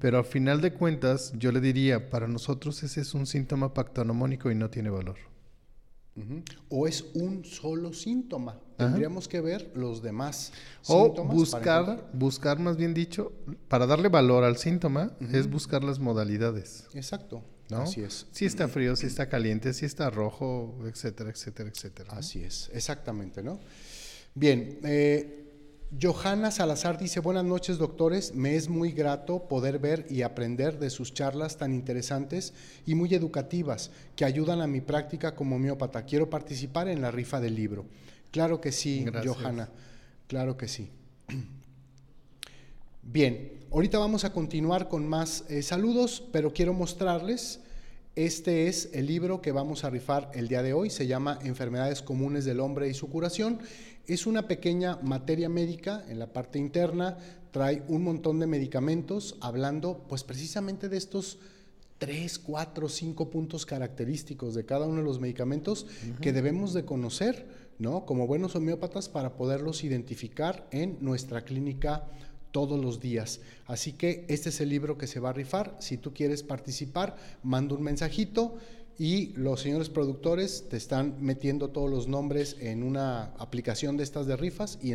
[0.00, 4.50] Pero al final de cuentas, yo le diría, para nosotros ese es un síntoma pactonomónico
[4.50, 5.16] y no tiene valor.
[6.68, 8.60] O es un solo síntoma.
[8.76, 10.52] Tendríamos que ver los demás
[10.86, 13.32] o buscar, buscar más bien dicho,
[13.68, 16.86] para darle valor al síntoma, es buscar las modalidades.
[16.94, 17.42] Exacto.
[17.70, 18.26] Así es.
[18.32, 22.12] Si está frío, si está caliente, si está rojo, etcétera, etcétera, etcétera.
[22.12, 23.60] Así es, exactamente, ¿no?
[24.34, 25.49] Bien, eh,
[25.98, 30.88] Johanna Salazar dice, buenas noches doctores, me es muy grato poder ver y aprender de
[30.88, 32.54] sus charlas tan interesantes
[32.86, 36.04] y muy educativas que ayudan a mi práctica como homeópata.
[36.04, 37.86] Quiero participar en la rifa del libro.
[38.30, 39.68] Claro que sí, Johanna,
[40.28, 40.90] claro que sí.
[43.02, 47.58] Bien, ahorita vamos a continuar con más eh, saludos, pero quiero mostrarles,
[48.14, 52.02] este es el libro que vamos a rifar el día de hoy, se llama Enfermedades
[52.02, 53.58] Comunes del Hombre y su Curación
[54.10, 57.16] Es una pequeña materia médica en la parte interna,
[57.52, 61.38] trae un montón de medicamentos hablando pues precisamente de estos
[61.98, 65.86] tres, cuatro, cinco puntos característicos de cada uno de los medicamentos
[66.20, 67.46] que debemos de conocer,
[67.78, 68.04] ¿no?
[68.04, 72.08] Como buenos homeópatas para poderlos identificar en nuestra clínica
[72.50, 73.40] todos los días.
[73.66, 75.76] Así que este es el libro que se va a rifar.
[75.78, 78.56] Si tú quieres participar, manda un mensajito
[78.98, 84.26] y los señores productores te están metiendo todos los nombres en una aplicación de estas
[84.26, 84.92] de rifas y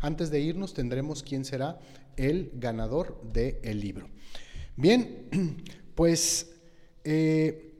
[0.00, 1.78] antes de irnos tendremos quién será
[2.16, 4.08] el ganador del libro.
[4.76, 5.26] Bien,
[5.96, 6.50] Pues
[7.04, 7.74] eh,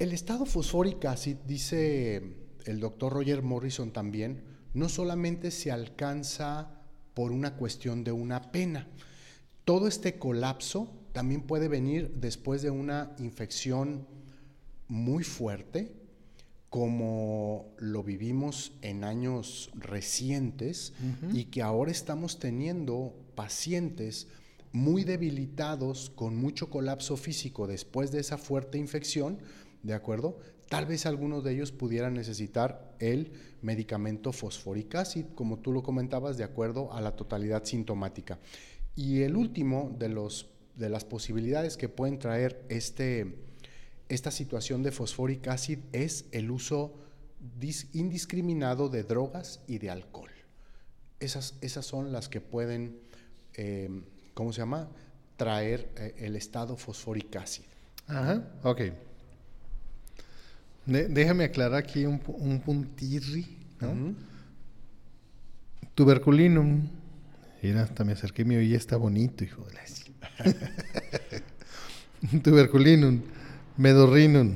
[0.00, 2.20] el estado fosfórico, así dice
[2.66, 4.42] el doctor Roger Morrison también,
[4.74, 6.82] no solamente se alcanza
[7.14, 8.88] por una cuestión de una pena.
[9.64, 14.08] Todo este colapso también puede venir después de una infección
[14.88, 15.92] muy fuerte,
[16.70, 20.92] como lo vivimos en años recientes
[21.32, 24.26] y que ahora estamos teniendo pacientes
[24.72, 29.38] muy debilitados, con mucho colapso físico después de esa fuerte infección,
[29.84, 30.38] ¿de acuerdo?
[30.68, 33.30] Tal vez algunos de ellos pudieran necesitar el
[33.62, 38.40] medicamento fosforic acid, como tú lo comentabas, de acuerdo a la totalidad sintomática.
[38.96, 43.43] Y el último de, los, de las posibilidades que pueden traer este,
[44.08, 46.94] esta situación de fosforic acid es el uso
[47.92, 50.30] indiscriminado de drogas y de alcohol.
[51.20, 52.98] Esas, esas son las que pueden
[53.56, 53.88] eh,
[54.34, 54.88] ¿cómo se llama?
[55.36, 57.68] Traer eh, el estado fosfórico ácido.
[58.06, 58.80] Ajá, ok.
[60.86, 64.14] déjame aclarar aquí un, un puntirri, ¿no?
[65.94, 66.88] Tuberculinum.
[67.62, 69.82] Mira, hasta me acerqué mi oí, está bonito, hijo de la...
[72.42, 73.22] Tuberculinum,
[73.76, 74.54] medorrinum.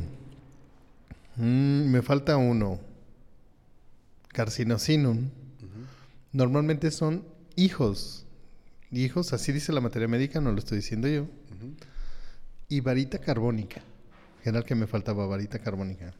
[1.36, 2.80] Mm, me falta uno.
[4.28, 5.30] Carcinosinum.
[6.32, 7.24] Normalmente son
[7.56, 8.26] hijos
[8.92, 11.26] hijos, así dice la materia médica, no lo estoy diciendo yo.
[12.68, 13.80] Y varita carbónica,
[14.44, 16.14] era el que me faltaba, varita carbónica.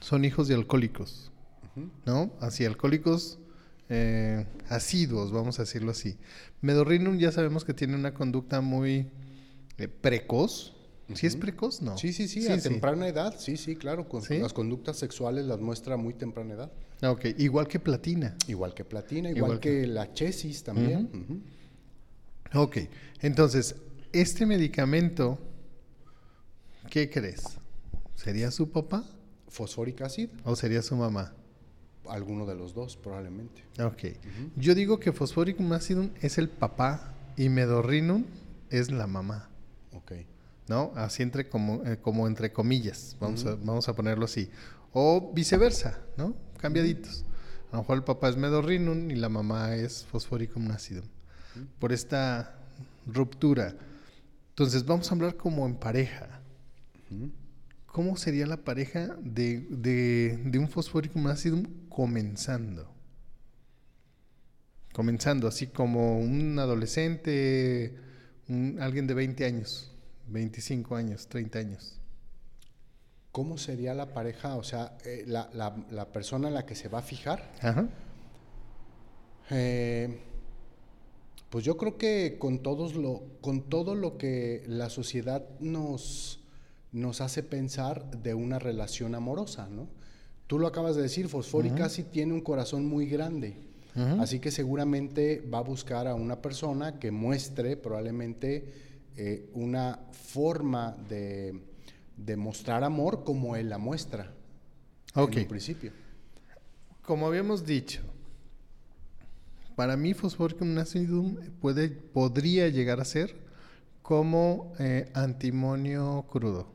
[0.00, 1.30] Son hijos de alcohólicos,
[2.04, 2.30] ¿no?
[2.40, 3.38] Así, alcohólicos
[3.88, 6.16] eh, asiduos, vamos a decirlo así.
[6.60, 9.10] Medorrinum ya sabemos que tiene una conducta muy
[9.78, 10.74] eh, precoz.
[11.14, 11.80] ¿Sí es precoz?
[11.80, 11.96] No.
[11.96, 14.08] Sí, sí, sí, a temprana edad, sí, sí, claro.
[14.08, 16.72] Con Las conductas sexuales las muestra a muy temprana edad.
[17.00, 18.36] Ah, ok, igual que platina.
[18.46, 21.42] Igual que platina, igual, que, la chesis también.
[22.54, 22.78] Ok,
[23.20, 23.76] entonces,
[24.12, 25.38] este medicamento,
[26.90, 27.58] ¿qué crees?
[28.14, 29.04] ¿Sería su papá?
[29.48, 30.28] Fosfórica acid.
[30.44, 31.34] ¿O sería su mamá?
[32.06, 33.62] Alguno de los dos, probablemente.
[33.82, 34.16] Ok.
[34.56, 38.24] Yo digo que fosfóricum acidum es el papá y medorrinum
[38.70, 39.50] es la mamá.
[40.68, 40.92] ¿No?
[40.94, 44.50] Así entre como, eh, como entre comillas, vamos, a, vamos a ponerlo así.
[44.92, 46.36] O viceversa, ¿no?
[46.58, 47.24] Cambiaditos.
[47.72, 51.06] A lo mejor el papá es medorrinum y la mamá es fosfóricum acidum
[51.78, 52.54] por esta
[53.06, 53.74] ruptura.
[54.50, 56.40] Entonces vamos a hablar como en pareja.
[57.86, 62.92] ¿Cómo sería la pareja de, de, un fosfórico acidum comenzando?
[64.92, 67.96] Comenzando, así como un adolescente,
[68.80, 69.92] alguien de 20 años,
[70.28, 72.00] 25 años, 30 años.
[73.32, 74.56] ¿Cómo sería la pareja?
[74.56, 77.52] O sea, eh, la, la, persona en la que se va a fijar.
[77.60, 77.88] Ajá.
[79.50, 80.18] Eh,
[81.50, 86.40] pues yo creo que con, todos lo, con todo lo que la sociedad nos,
[86.92, 89.88] nos hace pensar de una relación amorosa, ¿no?
[90.46, 93.68] Tú lo acabas de decir, Fosfórica sí tiene un corazón muy grande.
[94.20, 98.87] Así que seguramente va a buscar a una persona que muestre probablemente
[99.20, 101.60] eh, una forma de,
[102.16, 104.32] de, mostrar amor como él la muestra.
[105.14, 105.36] Ok.
[105.38, 105.92] En principio.
[107.02, 108.02] Como habíamos dicho,
[109.74, 113.36] para mí Fosforicum acidum puede, podría llegar a ser
[114.02, 116.68] como eh, antimonio crudo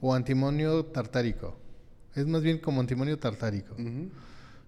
[0.00, 1.56] o antimonio tartárico.
[2.14, 3.74] Es más bien como antimonio tartárico.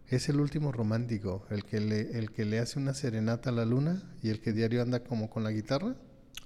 [0.08, 3.64] Es el último romántico, el que, le, el que le hace una serenata a la
[3.64, 5.94] luna y el que diario anda como con la guitarra.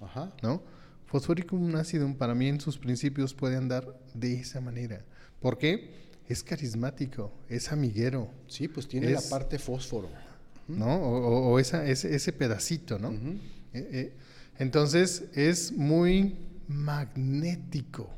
[0.01, 0.33] Ajá.
[0.43, 0.63] ¿No?
[1.07, 5.05] Fosforicum acidum para mí en sus principios puede andar de esa manera.
[5.41, 6.07] ¿Por qué?
[6.29, 8.31] Es carismático, es amiguero.
[8.49, 10.09] Sí, pues tiene la parte fósforo.
[10.69, 10.97] ¿no?
[10.97, 13.13] O, esa, ese, pedacito, ¿no?
[13.13, 13.39] Eh,
[13.73, 14.13] eh,
[14.59, 16.37] entonces es muy
[16.69, 18.11] magnético.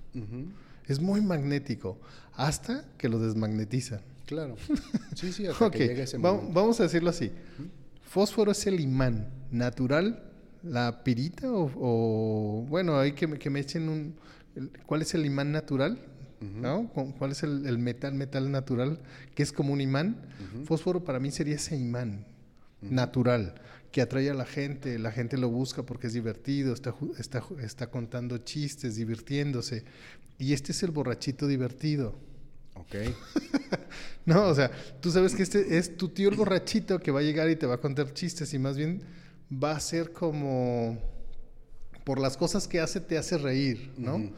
[0.87, 2.01] Es muy magnético.
[2.35, 4.01] Hasta que lo desmagnetizan.
[4.27, 4.57] Claro.
[5.15, 6.53] Sí, sí, hasta que llegue ese momento.
[6.53, 7.31] Vamos a decirlo así.
[8.03, 10.28] Fósforo es el imán natural,
[10.69, 14.15] la pirita o, bueno, hay que, que me echen un...
[14.87, 15.99] ¿Cuál es el imán natural?
[16.41, 16.89] ¿no?
[16.93, 19.01] Cu- ¿Cuál es el, el metal, metal natural?
[19.35, 20.17] Que es como un imán.
[20.65, 22.25] Fósforo para mí sería ese imán
[22.81, 23.55] natural
[23.91, 27.87] que atrae a la gente, la gente lo busca porque es divertido, está, está, está
[27.91, 29.85] contando chistes, divirtiéndose.
[30.39, 32.15] Y este es el borrachito divertido.
[32.75, 32.95] Ok.
[34.27, 37.23] No, o sea, tú sabes que este es tu tío el borrachito que va a
[37.23, 39.01] llegar y te va a contar chistes y más bien
[39.53, 40.99] va a ser como
[42.05, 44.31] por las cosas que hace te hace reír, ¿no?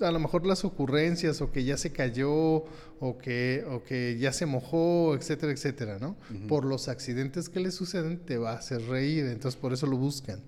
[0.00, 2.64] A lo mejor las ocurrencias o que ya se cayó
[3.00, 6.16] o que, o que ya se mojó, etcétera, etcétera, ¿no?
[6.48, 9.96] Por los accidentes que le suceden te va a hacer reír, entonces por eso lo
[9.96, 10.40] buscan.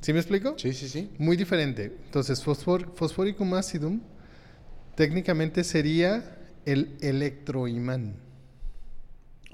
[0.00, 0.54] ¿Sí me explico?
[0.56, 1.10] Sí, sí, sí.
[1.18, 1.92] Muy diferente.
[2.06, 4.00] Entonces, fosfor, Fosforicum acidum
[4.94, 8.25] técnicamente sería el electroimán.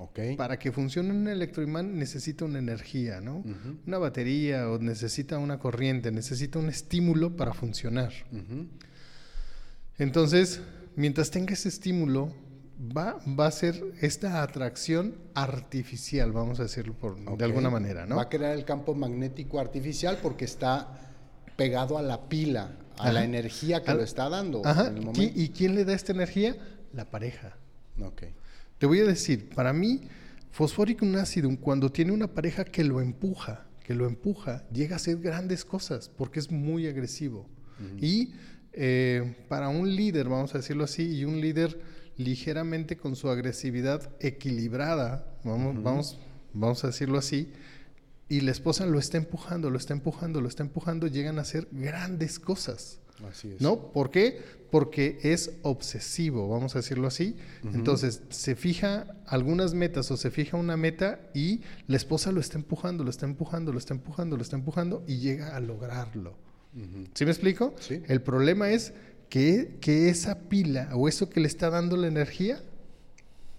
[0.05, 0.19] Ok.
[0.37, 3.45] Para que funcione un electroimán necesita una energía, ¿no?
[3.87, 8.13] Una batería o necesita una corriente, necesita un estímulo para funcionar.
[9.99, 10.61] Entonces,
[10.97, 12.33] mientras tenga ese estímulo,
[12.97, 18.17] va, va a ser esta atracción artificial, vamos a decirlo por, de alguna manera, ¿no?
[18.17, 20.89] Va a crear el campo magnético artificial porque está
[21.57, 24.89] pegado a la pila, a la energía que Al- lo está dando Ajá.
[24.89, 25.41] en el ¿Qui- momento.
[25.41, 26.57] ¿Y quién le da esta energía?
[26.93, 27.57] La pareja.
[28.01, 28.23] Ok.
[28.83, 30.01] Te voy a decir, para mí,
[30.51, 35.19] Fosforicum acidum, cuando tiene una pareja que lo empuja, que lo empuja, llega a hacer
[35.19, 37.49] grandes cosas porque es muy agresivo.
[38.01, 38.33] Y
[38.73, 41.81] eh, para un líder, vamos a decirlo así, y un líder
[42.17, 46.19] ligeramente con su agresividad equilibrada, vamos, vamos,
[46.53, 47.53] vamos a decirlo así,
[48.29, 51.69] y la esposa lo está empujando, lo está empujando, lo está empujando, llegan a hacer
[51.71, 52.99] grandes cosas.
[53.31, 53.61] Así es.
[53.61, 53.93] ¿No?
[53.93, 54.41] ¿Por qué?
[54.73, 57.37] Porque es obsesivo, vamos a decirlo así.
[57.75, 62.57] Entonces, se fija algunas metas o se fija una meta y la esposa lo está
[62.57, 66.39] empujando, lo está empujando, lo está empujando, lo está empujando y llega a lograrlo.
[67.13, 67.75] ¿Sí me explico?
[67.81, 68.03] Sí.
[68.09, 68.95] El problema es
[69.29, 72.63] que, que esa pila o eso que le está dando la energía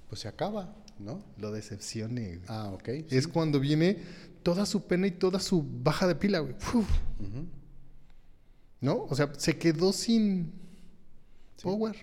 [0.10, 1.24] Pues se acaba, ¿no?
[1.38, 2.40] lo decepcione.
[2.48, 2.90] Ah, ok.
[3.12, 3.98] Es cuando viene
[4.42, 6.56] toda su pena y toda su baja de pila, güey.
[8.82, 9.04] ¿No?
[9.04, 10.64] O sea, se quedó sin
[11.64, 11.96] power.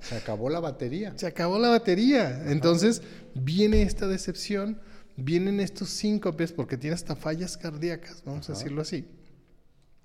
[0.00, 1.12] Se acabó la batería.
[1.16, 2.50] Se acabó la batería.
[2.50, 3.02] Entonces
[3.34, 4.80] viene esta decepción,
[5.16, 9.06] vienen estos síncopes porque tiene hasta fallas cardíacas, vamos a decirlo así.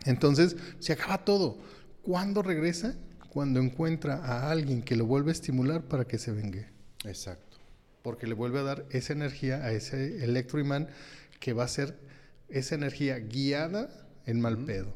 [0.05, 1.57] Entonces se acaba todo.
[2.03, 2.95] ¿Cuándo regresa?
[3.29, 6.67] Cuando encuentra a alguien que lo vuelve a estimular para que se vengue.
[7.05, 7.57] Exacto.
[8.03, 10.89] Porque le vuelve a dar esa energía a ese electroimán
[11.39, 11.97] que va a ser
[12.49, 13.89] esa energía guiada
[14.25, 14.95] en mal pedo.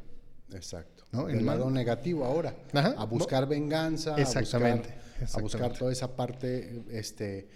[0.54, 0.99] Exacto.
[1.12, 1.28] ¿No?
[1.28, 2.56] El lado negativo ahora.
[2.74, 2.93] Ajá.
[2.98, 4.15] A buscar venganza.
[4.17, 5.80] Exactamente, A buscar, a buscar exactamente.
[5.80, 7.48] toda esa parte este,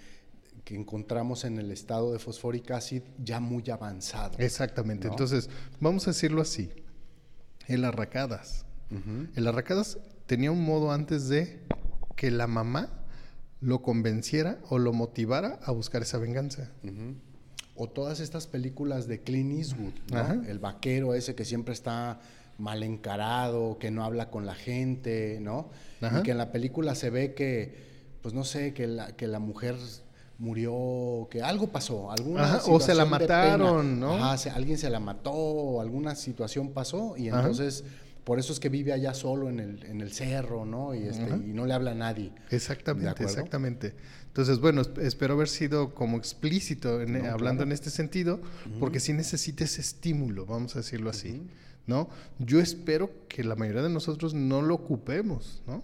[0.64, 4.38] que encontramos en el estado de fosforic acid ya muy avanzado.
[4.40, 5.08] Exactamente.
[5.08, 5.14] ¿No?
[5.14, 6.72] Entonces, vamos a decirlo así.
[7.68, 8.66] El arracadas.
[9.36, 11.62] El arracadas tenía un modo antes de
[12.16, 12.90] que la mamá
[13.60, 16.70] lo convenciera o lo motivara a buscar esa venganza.
[17.76, 20.44] O todas estas películas de Clint Eastwood, ¿no?
[20.44, 22.20] El vaquero ese que siempre está
[22.58, 25.70] mal encarado, que no habla con la gente, ¿no?
[26.02, 26.20] Ajá.
[26.20, 27.76] Y que en la película se ve que,
[28.22, 29.76] pues no sé, que la, que la mujer
[30.40, 34.00] murió, que algo pasó, alguna Ajá, o se la situación mataron.
[34.00, 34.16] ¿no?
[34.16, 37.40] Ajá, se- alguien se la mató, alguna situación pasó, y Ajá.
[37.40, 37.84] entonces,
[38.24, 40.94] por eso es que vive allá solo en el, en el cerro, ¿no?
[40.96, 42.32] Y, este, y no le habla a nadie.
[42.50, 43.96] ¿De Exactamente, exactamente.
[44.28, 47.64] Entonces, bueno, esp- espero haber sido como explícito en- No, hablando claro.
[47.64, 48.42] en este sentido,
[48.80, 51.44] porque sí necesita ese estímulo, vamos a decirlo así,
[51.88, 52.10] ¿no?
[52.40, 55.84] Yo espero que la mayoría de nosotros no lo ocupemos, ¿no?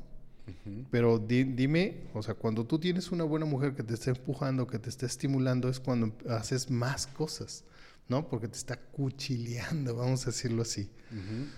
[0.90, 4.66] Pero di- dime, o sea, cuando tú tienes una buena mujer que te está empujando,
[4.66, 7.64] que te está estimulando, es cuando haces más cosas,
[8.08, 8.28] ¿no?
[8.28, 10.90] Porque te está cuchileando, vamos a decirlo así.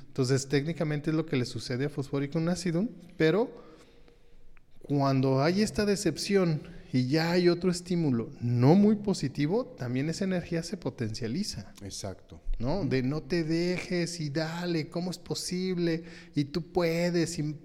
[0.08, 3.50] Entonces, técnicamente es lo que le sucede a Fosforicum acidum, pero
[4.82, 6.62] cuando hay esta decepción
[6.94, 12.42] y ya hay otro estímulo no muy positivo, también esa energía se potencializa, Exacto.
[12.60, 12.86] ¿no?
[12.86, 16.04] De no te dejes y dale, ¿cómo es posible?
[16.36, 17.40] Y tú puedes.
[17.40, 17.56] Y...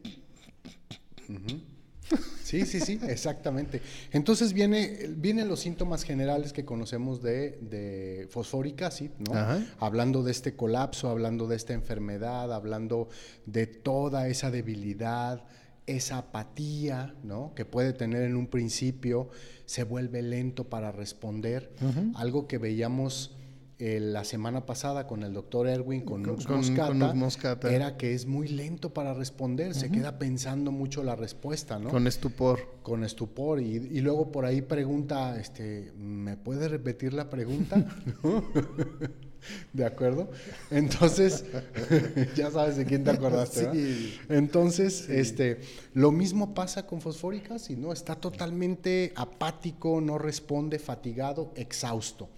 [2.44, 3.82] Sí, sí, sí, exactamente.
[4.12, 9.34] Entonces viene, vienen los síntomas generales que conocemos de, de fosforic acid, ¿no?
[9.34, 9.66] Ajá.
[9.80, 13.08] Hablando de este colapso, hablando de esta enfermedad, hablando
[13.46, 15.44] de toda esa debilidad,
[15.86, 17.52] esa apatía, ¿no?
[17.54, 19.28] Que puede tener en un principio,
[19.66, 21.72] se vuelve lento para responder.
[22.14, 23.36] Algo que veíamos
[23.78, 27.14] eh, la semana pasada con el doctor Erwin, con, Con- Nux con- Moscata, con Nux
[27.14, 27.70] Moscata.
[27.74, 31.90] era que es muy lento para responder, se queda pensando mucho la respuesta, ¿no?
[31.90, 32.78] Con estupor.
[32.82, 37.76] con estupor y, y luego por ahí pregunta, este, ¿me puede repetir la pregunta?
[39.72, 40.30] ¿De acuerdo?
[40.70, 41.44] Entonces,
[42.36, 44.18] ya sabes de quién te acordaste, Sí.
[44.28, 45.60] Entonces, este,
[45.94, 47.92] lo mismo pasa con fosfórica acid, ¿no?
[47.92, 52.28] Está totalmente apático, no responde, fatigado, exhausto.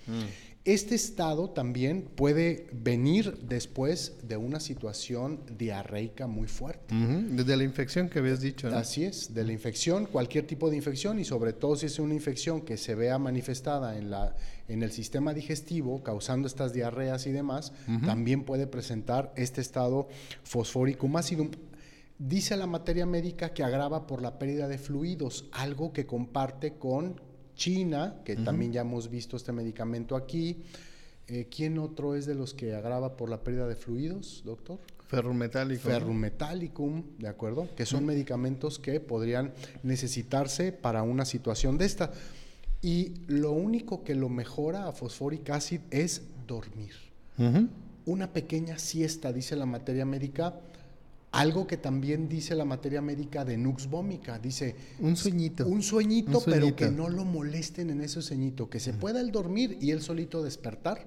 [0.69, 6.95] Este estado también puede venir después de una situación diarreica muy fuerte.
[6.95, 8.77] Ujú, Desde la infección que habías dicho, ¿no?
[8.77, 12.13] Así es, de la infección, cualquier tipo de infección y sobre todo si es una
[12.13, 14.37] infección que se vea manifestada en, la,
[14.69, 17.73] en el sistema digestivo, causando estas diarreas y demás,
[18.05, 20.11] también puede presentar este estado
[20.43, 21.49] fosfórico ácido.
[22.19, 27.27] Dice la materia médica que agrava por la pérdida de fluidos, algo que comparte con
[27.59, 30.63] China, que también ya hemos visto este medicamento aquí.
[31.27, 34.79] Eh, ¿Quién otro es de los que agrava por la pérdida de fluidos, doctor?
[35.85, 35.99] ¿no?
[35.99, 37.69] Ferrumetalicum, ¿de acuerdo?
[37.77, 39.53] Que son medicamentos que podrían
[39.83, 42.13] necesitarse para una situación de esta.
[42.81, 46.95] Y lo único que lo mejora a fosforic acid es dormir.
[48.07, 50.61] Una pequeña siesta, dice la materia médica.
[51.31, 54.39] Algo que también dice la materia médica de Nux vomica.
[54.39, 55.67] Dice, Un sueñito.
[55.67, 59.31] un sueñito, Un pero que no lo molesten en ese sueñito, que se pueda el
[59.31, 61.07] dormir y él solito despertar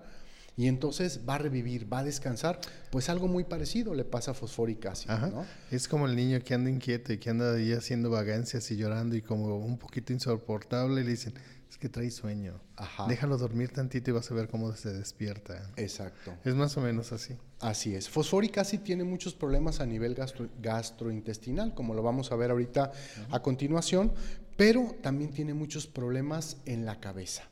[0.58, 2.60] y entonces va a revivir, va a descansar.
[2.92, 4.34] Pues algo muy parecido le pasa a
[5.08, 5.28] Ajá.
[5.30, 5.46] ¿no?
[5.72, 9.16] Es como el niño que anda inquieto y que anda ahí haciendo vagancias y llorando
[9.16, 11.34] y como un poquito insoportable le dicen,
[11.72, 12.60] es que trae sueño.
[12.76, 13.08] Ajá.
[13.08, 15.72] Déjalo dormir tantito y vas a ver cómo se despierta.
[15.78, 16.34] Exacto.
[16.44, 17.38] Es más o menos así.
[17.62, 18.10] Así es.
[18.10, 22.92] Fosforic Acid tiene muchos problemas a nivel gastro- gastrointestinal, como lo vamos a ver ahorita
[23.32, 24.12] a continuación,
[24.58, 27.44] pero también tiene muchos problemas en la cabeza.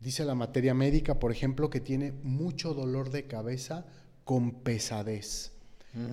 [0.00, 3.86] Dice la materia médica, por ejemplo, que tiene mucho dolor de cabeza
[4.24, 5.52] con pesadez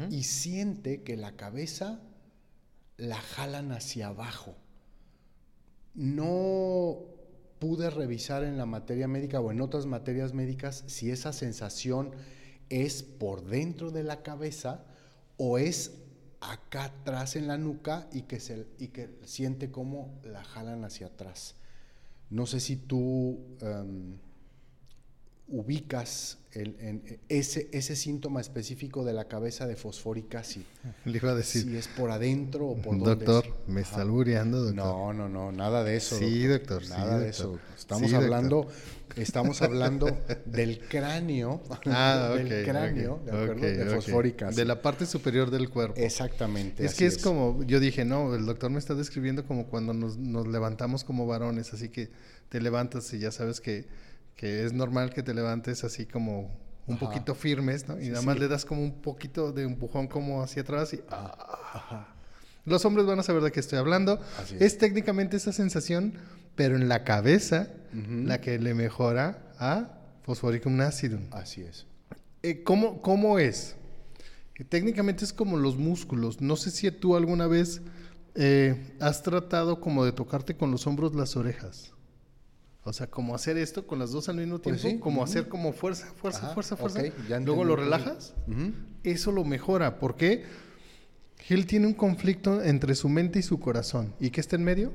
[0.09, 1.99] y siente que la cabeza
[2.97, 4.55] la jalan hacia abajo.
[5.93, 6.97] No
[7.59, 12.11] pude revisar en la materia médica o en otras materias médicas si esa sensación
[12.69, 14.83] es por dentro de la cabeza
[15.37, 15.93] o es
[16.39, 21.07] acá atrás en la nuca y que, se, y que siente como la jalan hacia
[21.07, 21.55] atrás.
[22.29, 24.17] No sé si tú em,
[25.47, 30.65] ubicas el- en- ese, ese síntoma específico de la cabeza de fosfórica, si,
[31.05, 33.25] Le iba a decir, si es por adentro o por dónde.
[33.25, 33.69] doctor, es.
[33.73, 34.75] me está albureando, doctor.
[34.75, 36.17] No, no, no, nada de eso.
[36.17, 37.29] Sí, doctor, Nada de doctor.
[37.29, 37.59] eso.
[37.77, 38.23] Estamos Sí, doctor.
[38.33, 38.67] hablando,
[39.15, 43.61] estamos hablando del cráneo, Ah, del cráneo, ¿de acuerdo?
[43.61, 44.51] de fosfórica.
[44.51, 45.95] De la parte superior del cuerpo.
[45.99, 46.83] Exactamente.
[46.85, 49.93] Es así que es, como, yo dije, no, el doctor me está describiendo como cuando
[49.93, 52.09] nos, nos levantamos como varones, así que
[52.49, 53.85] te levantas y ya sabes que,
[54.37, 57.05] que es normal que te levantes así como un Ajá.
[57.07, 57.99] poquito firmes, ¿no?
[57.99, 58.39] Y Sí, nada más sí.
[58.41, 61.01] le das como un poquito de empujón como hacia atrás y...
[61.09, 61.59] ah.
[61.73, 62.13] Ajá.
[62.63, 64.21] Los hombres van a saber de qué estoy hablando.
[64.41, 64.61] Así es.
[64.61, 64.77] es.
[64.77, 66.13] técnicamente esa sensación,
[66.55, 71.27] pero en la cabeza, la que le mejora a fosforicum acidum.
[71.31, 71.85] Así es.
[72.43, 73.75] Eh, ¿cómo, ¿Cómo es?
[74.59, 76.41] Eh, Técnicamente es como los músculos.
[76.41, 77.81] No sé si tú alguna vez
[78.35, 81.93] eh, has tratado como de tocarte con los hombros las orejas.
[82.87, 85.47] O sea, como hacer esto con las dos al mismo tiempo, Pues sí, como hacer
[85.49, 87.01] como fuerza, fuerza, Ajá, fuerza, fuerza.
[87.27, 88.33] ya Luego lo relajas.
[89.03, 89.99] Eso lo mejora.
[89.99, 90.45] ¿Por qué?
[91.49, 94.13] Él tiene un conflicto entre su mente y su corazón.
[94.19, 94.91] ¿Y qué está en medio?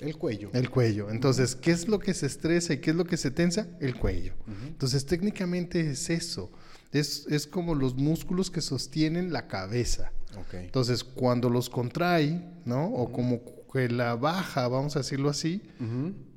[0.00, 0.50] El cuello.
[0.52, 1.10] El cuello.
[1.10, 3.66] Entonces, ¿qué es lo que se estresa y qué es lo que se tensa?
[3.80, 4.34] El cuello.
[4.66, 6.50] Entonces, técnicamente es eso.
[6.92, 10.12] Es, es como los músculos que sostienen la cabeza.
[10.38, 10.54] Ok.
[10.54, 12.86] Entonces, cuando los contrae, ¿no?
[12.86, 13.40] O como
[13.72, 15.62] que la baja, vamos a decirlo así.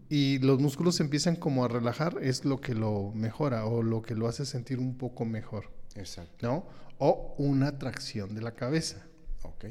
[0.09, 4.01] Y los músculos se empiezan como a relajar, es lo que lo mejora o lo
[4.01, 6.47] que lo hace sentir un poco mejor, Exacto.
[6.47, 6.65] ¿no?
[6.97, 9.05] O una tracción de la cabeza,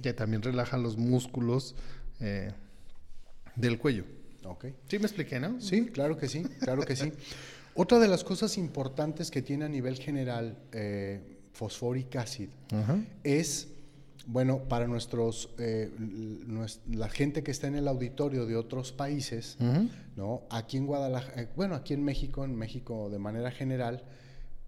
[0.03, 1.75] que también relaja los músculos
[2.21, 2.53] eh,
[3.57, 4.05] del cuello.
[4.45, 4.67] Ok.
[4.89, 5.61] Sí me expliqué, ¿no?
[5.61, 7.13] Sí, claro que sí, claro que sí.
[7.75, 12.49] Otra de las cosas importantes que tiene a nivel general eh, fosforic acid
[13.23, 13.69] es,
[14.31, 15.91] bueno, para nuestros, eh,
[16.87, 19.57] la gente que está en el auditorio de otros países.
[20.17, 20.43] ¿no?
[20.51, 24.05] Aquí en Guadalajara, eh, bueno, aquí en México, en México de manera general,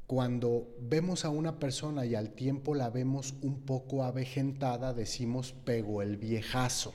[0.07, 6.01] cuando vemos a una persona y al tiempo la vemos un poco avejentada, decimos pegó
[6.03, 6.95] el viejazo,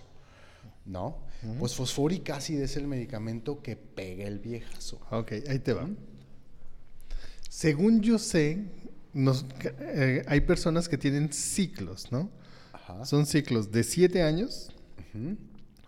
[0.85, 1.19] ¿no?
[1.59, 4.99] Pues fosforic acid es el medicamento que pega el viejazo.
[5.11, 5.87] Ok, ahí te va.
[7.49, 8.65] Según yo sé,
[9.13, 9.45] nos-
[9.79, 12.29] eh, hay personas que tienen ciclos, ¿no?
[12.87, 13.05] Ajá.
[13.05, 14.71] Son ciclos de 7 años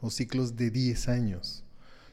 [0.01, 1.63] o ciclos de 10 años.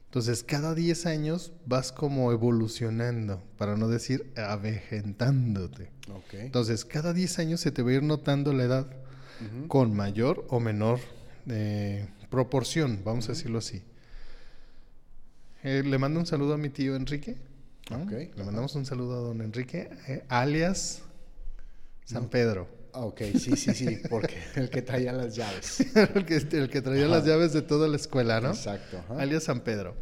[0.07, 5.91] Entonces, cada 10 años vas como evolucionando, para no decir avejentándote.
[6.32, 8.87] Entonces, cada 10 años se te va a ir notando la edad
[9.66, 11.01] con mayor o menor
[11.49, 13.82] eh, proporción, vamos a decirlo así.
[15.64, 17.37] Eh, le mando un saludo a mi tío Enrique.
[18.37, 21.03] Le mandamos un saludo a don Enrique, eh, alias
[22.05, 22.68] San Pedro.
[22.95, 25.80] Ah, ok, sí, sí, sí, porque el que traía las llaves.
[25.97, 27.16] el, que, el que traía Ajá.
[27.16, 28.51] las llaves de toda la escuela, ¿no?
[28.51, 28.99] Exacto.
[28.99, 29.20] ajá.
[29.20, 29.97] Alias San Pedro.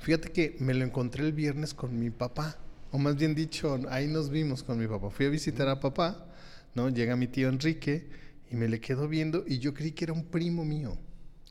[0.00, 2.56] Fíjate que me lo encontré el viernes con mi papá.
[2.90, 5.10] O más bien dicho, ahí nos vimos con mi papá.
[5.10, 6.26] Fui a visitar a papá,
[6.74, 6.88] ¿no?
[6.88, 8.08] Llega mi tío Enrique
[8.50, 10.98] y me le quedo viendo y yo creí que era un primo mío.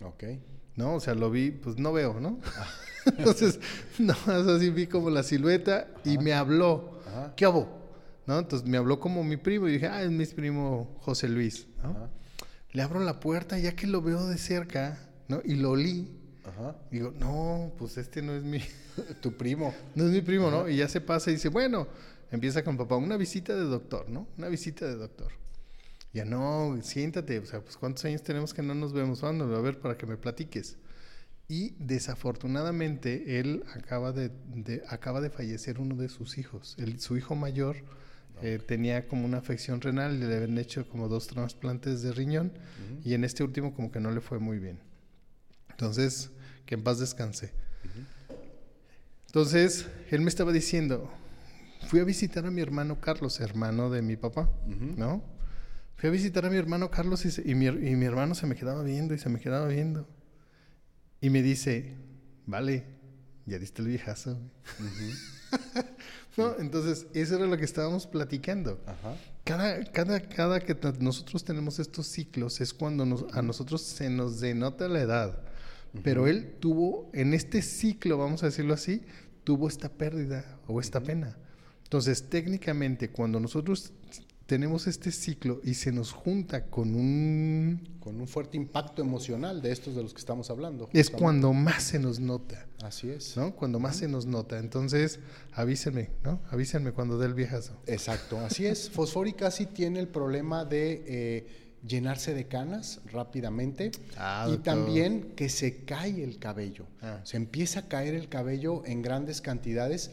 [0.02, 0.24] Ok.
[0.76, 0.96] ¿no?
[0.96, 2.40] O sea, lo vi, pues no veo, ¿no?
[3.18, 3.60] Entonces,
[4.00, 7.00] no, así vi como la silueta y me habló.
[7.08, 7.34] Ajá.
[7.36, 7.83] ¿Qué hago?
[8.26, 8.40] ¿No?
[8.40, 11.90] Entonces me habló como mi primo y dije, ah, es mi primo José Luis, ¿no?
[11.90, 12.10] Ajá.
[12.72, 14.98] Le abro la puerta ya que lo veo de cerca,
[15.28, 15.42] ¿no?
[15.46, 16.08] Y lo olí.
[16.46, 16.76] Ajá.
[16.92, 18.60] Digo, no, pues este no es mi,
[19.22, 19.74] Tu primo.
[19.96, 20.68] no es mi primo, ¿no?
[20.70, 21.88] Y ya se pasa y dice, bueno,
[22.32, 24.28] empieza con papá, una visita de doctor, ¿no?
[24.38, 25.32] Una visita de doctor.
[26.14, 29.60] Ya no, siéntate, o sea, pues cuántos años tenemos que no nos vemos, ándale, a
[29.60, 30.78] ver, para que me platiques.
[31.48, 36.76] Y desafortunadamente él acaba de, de- acaba de fallecer uno de sus hijos.
[36.78, 37.78] El- su hijo mayor
[38.42, 42.52] eh, tenía como una afección renal, le habían hecho como dos trasplantes de riñón
[43.06, 44.80] y en este último como que no le fue muy bien.
[45.70, 46.30] Entonces,
[46.66, 47.52] que en paz descanse.
[49.28, 51.10] Entonces, él me estaba diciendo,
[51.88, 54.50] fui a visitar a mi hermano Carlos, hermano de mi papá,
[54.98, 55.24] ¿no?
[55.98, 58.36] Fui a visitar a mi hermano Carlos y, se- y mi, her- y mi hermano
[58.36, 60.08] se me quedaba viendo y se me quedaba viendo.
[61.22, 61.96] Y me dice,
[62.46, 62.84] vale,
[63.46, 64.38] ya diste el viejazo.
[66.38, 66.56] ¿No?
[66.60, 68.80] Entonces, eso era lo que estábamos platicando.
[68.88, 69.16] Ajá.
[69.44, 74.40] Cada, cada, cada que nosotros tenemos estos ciclos es cuando nos- a nosotros se nos
[74.40, 75.40] denota la edad.
[76.04, 79.04] Pero él tuvo, en este ciclo, vamos a decirlo así,
[79.44, 81.38] tuvo esta pérdida o esta pena.
[81.84, 83.92] Entonces, técnicamente, cuando nosotros
[84.46, 87.90] tenemos este ciclo y se nos junta con un...
[88.00, 90.90] Con un fuerte impacto emocional de estos de los que estamos hablando.
[90.92, 93.38] Es cuando más se nos nota, Así es.
[93.38, 93.56] ¿no?
[93.56, 94.60] Cuando más se nos nota.
[94.60, 95.20] Entonces,
[95.54, 96.42] avísenme, ¿no?
[96.52, 97.78] Avísenme cuando dé el viejazo.
[97.88, 98.90] Exacto, así es.
[98.94, 101.48] Fosfórica sí tiene el problema de eh,
[101.88, 106.86] llenarse de canas rápidamente Ah, y también que se cae el cabello.
[107.02, 107.22] Ah.
[107.24, 110.12] Se empieza a caer el cabello en grandes cantidades,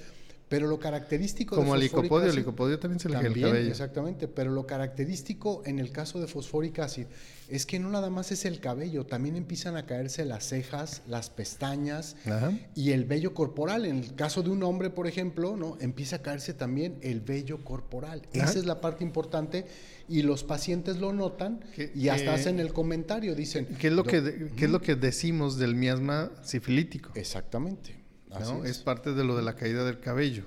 [0.51, 3.33] pero lo característico de Como al fosfórica licopodio, el licopodio también se le cae el
[3.33, 3.71] También, cabello.
[3.71, 7.07] Exactamente, pero lo característico en el caso de fosfórica ácid
[7.49, 11.31] es que no nada más es el cabello, también empiezan a caerse las cejas, las
[11.31, 12.53] pestañas Ajá.
[12.75, 13.87] y el vello corporal.
[13.87, 15.79] En el caso de un hombre, por ejemplo, ¿no?
[15.81, 18.23] empieza a caerse también el vello corporal.
[18.35, 18.51] Ajá.
[18.51, 19.67] Esa es la parte importante
[20.09, 23.67] y los pacientes lo notan Que- y hasta hacen el comentario, dicen...
[23.79, 27.13] ¿Qué es lo "Do- que, de- qué es lo que decimos del miasma sifilítico?
[27.15, 28.00] Exactamente.
[28.39, 28.71] Es.
[28.71, 28.79] es.
[28.79, 30.45] parte de lo de la caída del cabello.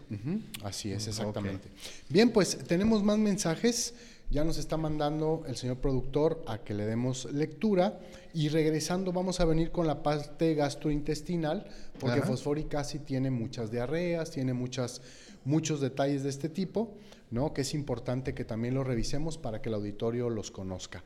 [0.64, 1.68] Así es, exactamente.
[2.10, 3.94] Bien, pues tenemos más mensajes.
[4.30, 8.00] Ya nos está mandando el señor productor a que le demos lectura.
[8.34, 11.68] Y regresando, vamos a venir con la parte gastrointestinal,
[12.00, 12.28] porque Ajá.
[12.28, 15.02] fosfórica ácid tiene muchas diarreas, tiene muchas,
[15.46, 16.96] muchos detalles de este tipo,
[17.30, 17.54] ¿no?
[17.54, 21.04] Que es importante que también lo revisemos para que el auditorio los conozca.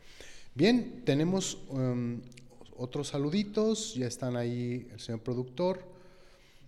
[0.55, 2.21] Bien, tenemos um,
[2.77, 3.93] otros saluditos.
[3.95, 5.96] Ya están ahí el señor productor.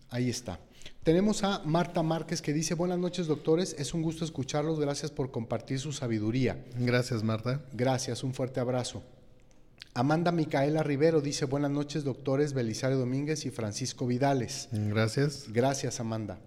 [0.09, 0.59] Ahí está.
[1.03, 5.31] Tenemos a Marta Márquez que dice, buenas noches doctores, es un gusto escucharlos, gracias por
[5.31, 6.63] compartir su sabiduría.
[6.77, 7.61] Gracias, Marta.
[7.73, 9.01] Gracias, un fuerte abrazo.
[9.93, 14.69] Amanda Micaela Rivero dice, buenas noches doctores Belisario Domínguez y Francisco Vidales.
[14.71, 15.45] Gracias.
[15.51, 16.37] Gracias, Amanda.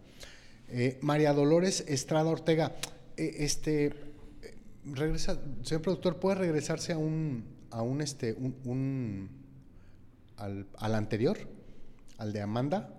[0.69, 2.77] Eh, María Dolores Estrada Ortega,
[3.17, 3.93] eh, este, eh,
[4.87, 9.29] regresa, señor productor, ¿puede regresarse a un, a un, este, un, un-
[10.37, 11.39] al, al anterior,
[12.19, 12.95] al de Amanda?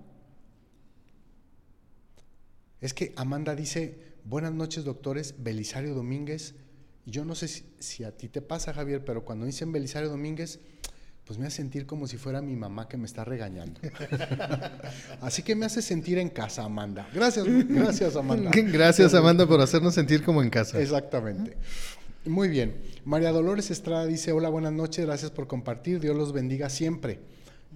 [2.83, 6.53] Es que Amanda dice, buenas noches, doctores, Belisario Domínguez.
[7.05, 10.09] Y Yo no sé si, si a ti te pasa, Javier, pero cuando dicen Belisario
[10.09, 10.59] Domínguez,
[11.23, 13.79] pues me hace sentir como si fuera mi mamá que me está regañando.
[15.21, 17.07] Así que me hace sentir en casa, Amanda.
[17.13, 18.51] Gracias, gracias, Amanda.
[18.53, 20.81] Gracias, Amanda, por hacernos sentir como en casa.
[20.81, 21.55] Exactamente.
[22.25, 22.75] Muy bien.
[23.05, 27.21] María Dolores Estrada dice, hola, buenas noches, gracias por compartir, Dios los bendiga siempre.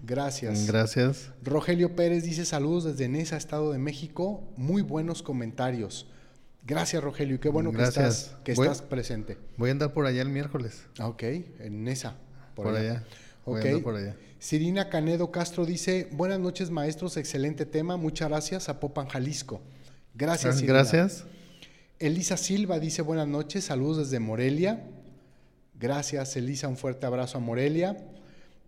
[0.03, 0.67] Gracias.
[0.67, 1.31] Gracias.
[1.43, 6.07] Rogelio Pérez dice, saludos desde Nesa, Estado de México, muy buenos comentarios.
[6.65, 9.37] Gracias, Rogelio, y qué bueno que estás, que Voy- estás presente.
[9.57, 10.83] Voy a andar por allá el miércoles.
[10.99, 12.15] Ah, Ok, en Nesa.
[12.55, 13.03] Por, allá.
[13.45, 14.15] Voy a andar por allá.
[14.39, 19.61] Sirina Canedo Castro dice, buenas noches maestros, excelente tema, muchas gracias, Zapopan, Jalisco.
[20.13, 20.73] Gracias, Sirina.
[20.73, 21.25] Gracias.
[21.99, 24.83] Elisa Silva dice buenas noches, saludos desde Morelia.
[25.79, 27.97] Gracias, Elisa, un fuerte abrazo a Morelia.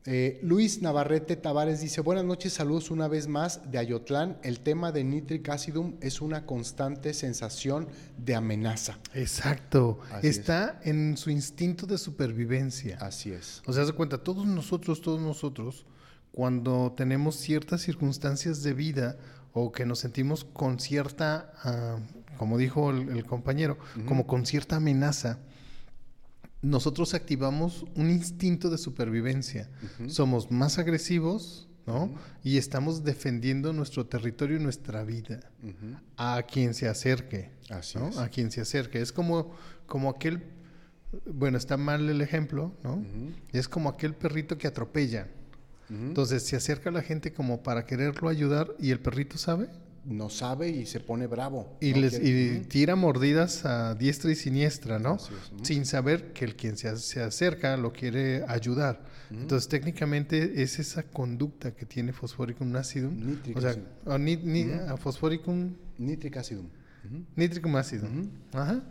[0.06, 4.38] Eh, Luis Navarrete Tavares dice buenas noches, saludos una vez más de Ayotlán.
[4.44, 8.98] El tema de nitric acidum es una constante sensación de amenaza.
[9.14, 10.00] Exacto.
[10.12, 10.38] Así es.
[10.38, 12.98] Está en su instinto de supervivencia.
[13.02, 13.62] Así es.
[13.66, 15.86] O sea, se cuenta, todos nosotros, todos nosotros,
[16.32, 19.18] cuando tenemos ciertas circunstancias de vida
[19.52, 22.00] o que nos sentimos con cierta, ah,
[22.38, 23.78] como dijo el, el compañero,
[24.08, 25.40] como con cierta amenaza,
[26.62, 29.70] nosotros activamos un instinto de supervivencia.
[30.08, 32.14] Somos más agresivos, ¿no?
[32.44, 35.40] Y estamos defendiendo nuestro territorio y nuestra vida
[36.18, 37.52] a quien se acerque.
[37.70, 38.10] Así ¿no?
[38.10, 38.18] es.
[38.18, 39.02] A quien se acerque.
[39.02, 39.52] Es como,
[39.86, 40.44] como aquel,
[41.26, 43.04] bueno, está mal el ejemplo, ¿no?
[43.54, 45.30] Es como aquel perrito que atropella.
[45.90, 49.70] Entonces se acerca a la gente como para quererlo ayudar y el perrito sabe
[50.10, 51.78] No sabe y se pone bravo.
[51.80, 52.00] y, ¿no?
[52.00, 55.18] les, y tira mordidas a diestra y siniestra, ¿no?
[55.18, 55.64] Es, ujú.
[55.64, 59.04] Sin saber que el quien se, se acerca lo quiere ayudar.
[59.30, 63.16] Entonces, técnicamente es esa conducta que tiene Fosforicum acidum.
[63.24, 63.86] Nitric o sea, acidum.
[64.06, 66.66] o ni, ni- a Fosforicum Nitric acidum.
[67.06, 67.24] Ujú.
[67.36, 68.30] nitricum acidum.
[68.52, 68.84] Ajá.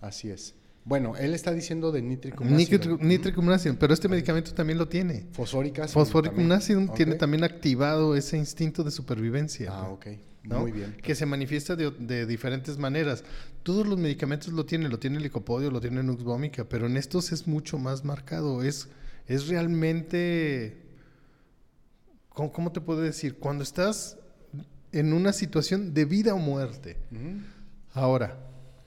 [0.00, 0.54] Así es.
[0.84, 2.98] Bueno, él está diciendo de nitricum acidum.
[3.00, 5.26] nitricum acidum, pero este medicamento también lo tiene.
[5.32, 6.52] Fosfórica acidum Fosforicum también.
[6.58, 9.70] acidum tiene también activado ese instinto de supervivencia.
[9.72, 10.06] Ah, ok.
[10.42, 10.60] ¿No?
[10.60, 10.96] Muy bien.
[11.02, 13.24] Que se manifiesta de, de diferentes maneras.
[13.62, 16.96] Todos los medicamentos lo tienen, lo tiene el licopodio, lo tiene Nux vomica, pero en
[16.96, 18.62] estos es mucho más marcado.
[18.62, 18.88] Es,
[19.26, 20.88] es realmente.
[22.30, 23.38] ¿cómo, cómo te puedo decir?
[23.38, 24.16] Cuando estás
[24.92, 26.96] en una situación de vida o muerte.
[27.92, 28.38] Ahora,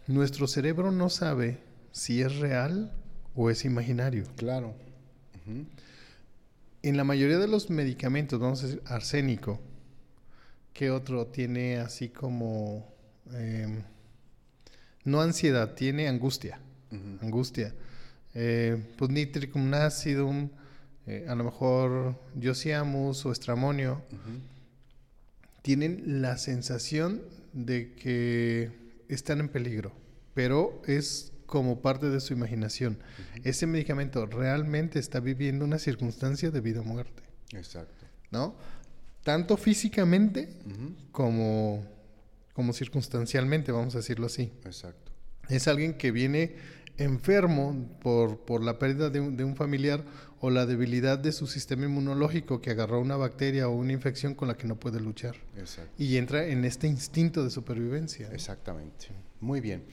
[0.08, 1.60] nuestro cerebro no sabe
[1.92, 2.94] si es real
[3.36, 4.24] o es imaginario.
[4.36, 4.74] Claro.
[6.82, 9.60] En la mayoría de los medicamentos, vamos a decir, arsénico,
[10.74, 12.94] ¿qué otro tiene así como...
[13.34, 13.84] em,
[15.04, 16.60] no ansiedad, tiene angustia.
[17.22, 17.74] Angustia.
[18.34, 20.50] Eh, pues nitricum acidum,
[21.08, 24.04] eh, a lo mejor yosiamus o estramonio,
[25.62, 27.22] tienen la sensación
[27.54, 28.72] de que
[29.10, 29.92] están en peligro,
[30.34, 32.98] pero es como parte de su imaginación.
[33.44, 38.06] Ese medicamento realmente está viviendo una circunstancia de vida o muerte, Exacto.
[38.32, 38.56] ¿no?
[39.24, 40.50] Tanto físicamente
[41.12, 41.86] como,
[42.54, 44.52] como circunstancialmente, vamos a decirlo así.
[44.66, 45.12] Exacto.
[45.50, 46.56] Es alguien que viene
[46.98, 50.04] enfermo por, por la pérdida de un, de un familiar
[50.40, 54.48] o la debilidad de su sistema inmunológico que agarró una bacteria o una infección con
[54.48, 55.36] la que no puede luchar.
[55.58, 55.92] Exacto.
[55.98, 58.28] Y entra en este instinto de supervivencia.
[58.28, 58.34] ¿no?
[58.34, 59.08] Exactamente.
[59.40, 59.84] Muy bien.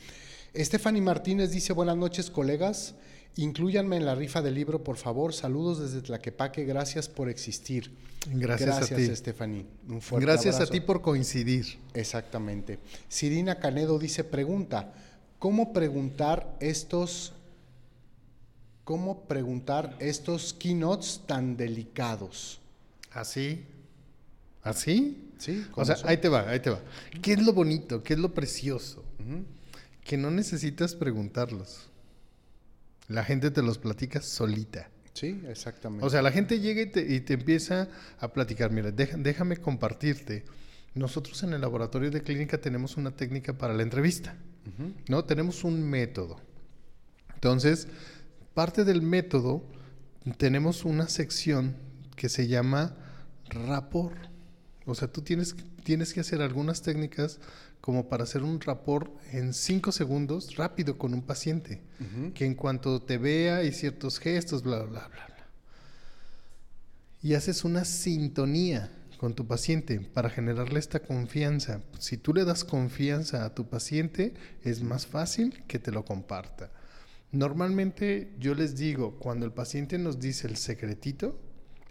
[0.56, 2.94] Stephanie Martínez dice, buenas noches, colegas.
[3.36, 5.34] Inclúyanme en la rifa del libro, por favor.
[5.34, 6.64] Saludos desde Tlaquepaque.
[6.64, 7.94] Gracias por existir.
[8.26, 9.16] Gracias, a Gracias, ti.
[9.16, 9.66] Stephanie.
[9.88, 10.72] Un fuerte Gracias abrazo.
[10.72, 11.78] a ti por coincidir.
[11.94, 12.78] Exactamente.
[13.08, 14.92] Sirina Canedo dice, pregunta,
[15.38, 17.32] ¿cómo preguntar estos,
[18.84, 22.60] cómo preguntar estos keynotes tan delicados?
[23.12, 23.64] ¿Así?
[24.62, 25.30] ¿Así?
[25.38, 25.64] ¿Sí?
[25.70, 26.80] O ¿Con sea, ahí te va, ahí te va.
[27.22, 28.02] ¿Qué es lo bonito?
[28.02, 29.04] ¿Qué es lo precioso?
[30.02, 31.88] Que no necesitas preguntarlos.
[33.06, 34.90] La gente te los platica solita.
[35.18, 36.06] Sí, exactamente.
[36.06, 37.88] O sea, la gente llega y te, y te empieza
[38.20, 38.70] a platicar.
[38.70, 40.44] Mira, déjame compartirte.
[40.94, 44.36] Nosotros en el laboratorio de clínica tenemos una técnica para la entrevista.
[45.08, 45.24] ¿no?
[45.24, 46.40] Tenemos un método.
[47.34, 47.88] Entonces,
[48.54, 49.64] parte del método,
[50.36, 51.76] tenemos una sección
[52.16, 52.94] que se llama
[53.48, 54.16] rapport.
[54.89, 57.41] O sea, tú tienes, tienes que hacer algunas técnicas
[57.82, 61.82] como para hacer un rapport en cinco segundos rápido con un paciente.
[62.34, 65.47] Que en cuanto te vea y ciertos gestos, bla, bla, bla, bla.
[67.22, 71.82] Y haces una sintonía con tu paciente para generarle esta confianza.
[71.99, 74.32] Si tú le das confianza a tu paciente,
[74.62, 76.70] es más fácil que te lo comparta.
[77.30, 81.39] Normalmente yo les digo, cuando el paciente nos dice el secretito,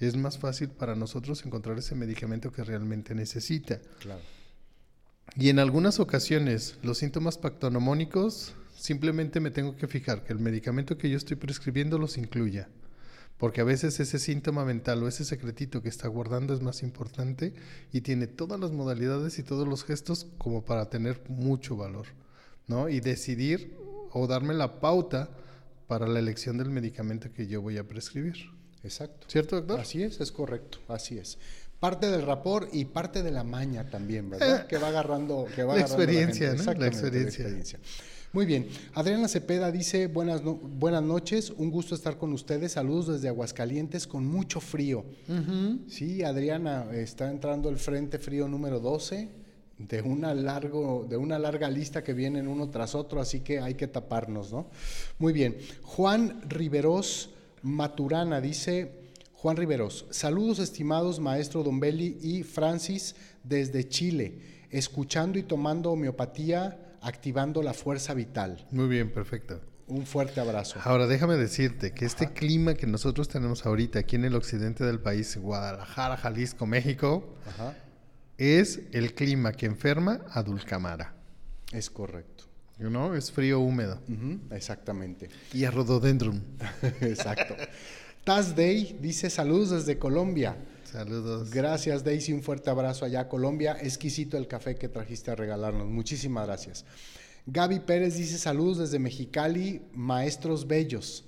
[0.06, 3.80] es más fácil para nosotros encontrar ese medicamento que realmente necesita.
[4.00, 4.22] Claro.
[5.36, 10.98] Y en algunas ocasiones, los síntomas pactonomónicos, simplemente me tengo que fijar que el medicamento
[10.98, 12.70] que yo estoy prescribiendo los incluya.
[13.38, 17.54] Porque a veces ese síntoma mental o ese secretito que está guardando es más importante
[17.92, 22.08] y tiene todas las modalidades y todos los gestos como para tener mucho valor,
[22.66, 22.90] ¿no?
[22.90, 23.78] Y decidir
[24.12, 25.30] o darme la pauta
[25.88, 28.57] para la elección del medicamento que yo voy a prescribir.
[28.88, 29.28] Exacto.
[29.30, 29.80] ¿Cierto, doctor?
[29.80, 31.38] Así es, es correcto, así es.
[31.80, 34.66] Parte del rapor y parte de la maña también, ¿verdad?
[34.68, 36.66] que va agarrando, que va La agarrando experiencia, gente.
[36.74, 36.80] ¿no?
[36.80, 37.80] La experiencia.
[38.34, 38.68] Muy bien.
[38.94, 44.08] Adriana Cepeda dice, buenas, no- buenas noches, un gusto estar con ustedes, saludos desde Aguascalientes
[44.08, 45.06] con mucho frío.
[45.88, 49.30] Sí, Adriana, está entrando el Frente Frío número 12
[49.78, 53.76] de una, largo, de una larga lista que vienen uno tras otro, así que hay
[53.76, 54.68] que taparnos, ¿no?
[55.20, 55.56] Muy bien.
[55.84, 57.30] Juan Riveros
[57.64, 58.92] Maturana dice,
[59.34, 64.40] Juan Riveros, saludos estimados maestro Don Belli y Francis desde Chile,
[64.70, 68.66] escuchando y tomando homeopatía, activando la fuerza vital.
[68.72, 69.62] Muy bien, perfecto.
[69.88, 70.80] Un fuerte abrazo.
[70.84, 75.00] Ahora déjame decirte que este clima que nosotros tenemos ahorita aquí en el occidente del
[75.00, 77.74] país, Guadalajara, Jalisco, México, Ajá.
[78.38, 81.14] es el clima que enferma a Dulcamara.
[81.72, 82.37] Es correcto.
[82.80, 83.16] ¿No?
[83.16, 84.00] Es frío húmedo.
[84.52, 85.30] Exactamente.
[85.54, 86.44] Y a Rhododendron.
[87.02, 87.56] Exacto.
[88.24, 90.58] Taz Day dice saludos desde Colombia.
[90.84, 91.50] Saludos.
[91.50, 93.78] Gracias Daisy, un fuerte abrazo allá a Colombia.
[93.82, 95.88] Exquisito el café que trajiste a regalarnos.
[95.88, 96.86] Muchísimas gracias.
[97.46, 101.24] Gaby Pérez dice saludos desde Mexicali, maestros bellos.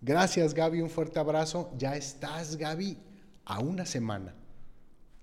[0.00, 1.72] Gracias Gaby, un fuerte abrazo.
[1.76, 2.98] Ya estás Gaby
[3.44, 4.34] a una semana.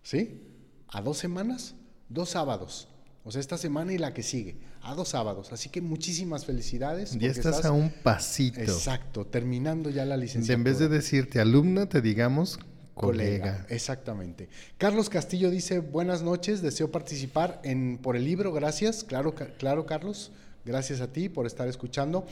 [0.04, 0.42] ¿Sí?
[0.88, 1.76] A dos semanas,
[2.10, 2.88] dos sábados.
[3.28, 5.52] O sea, esta semana y la que sigue, a dos sábados.
[5.52, 7.18] Así que muchísimas felicidades.
[7.18, 8.62] Ya estás, a un pasito.
[8.62, 10.54] Exacto, terminando ya la licenciatura.
[10.54, 12.60] en vez de decirte alumna, te digamos
[12.94, 13.66] colega.
[13.70, 14.48] Exactamente.
[14.78, 19.04] Carlos Castillo dice, buenas noches, deseo participar en, por el libro, gracias.
[19.04, 20.32] Claro, claro, Carlos.
[20.64, 22.26] Gracias a ti por estar escuchando.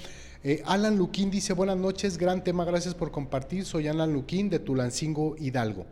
[0.44, 3.66] Eh, Alan Luquín dice, buenas noches, gran tema, gracias por compartir.
[3.66, 5.86] Soy Alan Luquín de Tulancingo, Hidalgo.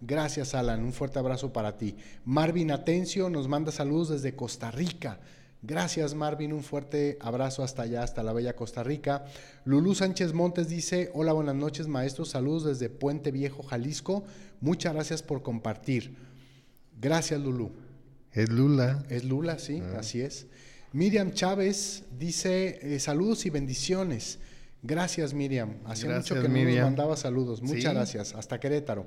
[0.00, 0.84] Gracias, Alan.
[0.84, 1.96] Un fuerte abrazo para ti.
[2.24, 5.18] Marvin Atencio nos manda saludos desde Costa Rica.
[5.62, 6.52] Gracias, Marvin.
[6.52, 9.24] Un fuerte abrazo hasta allá, hasta la bella Costa Rica.
[9.64, 12.28] Lulú Sánchez Montes dice: Hola, buenas noches, maestros.
[12.30, 14.22] Saludos desde Puente Viejo, Jalisco.
[14.60, 16.14] Muchas gracias por compartir.
[17.00, 17.72] Gracias, Lulú.
[18.32, 19.02] Es Lula.
[19.08, 20.46] Es Lula, sí, así es.
[20.92, 24.38] Miriam Chávez dice: eh, Saludos y bendiciones.
[24.82, 25.78] Gracias, Miriam.
[25.84, 26.76] Hacía mucho que no Miriam.
[26.76, 27.60] nos mandaba saludos.
[27.62, 27.94] Muchas Sí.
[27.96, 28.34] gracias.
[28.34, 29.06] Hasta Querétaro.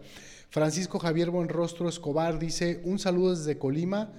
[0.50, 4.12] Francisco Javier Buenrostro Escobar dice: Un saludo desde Colima,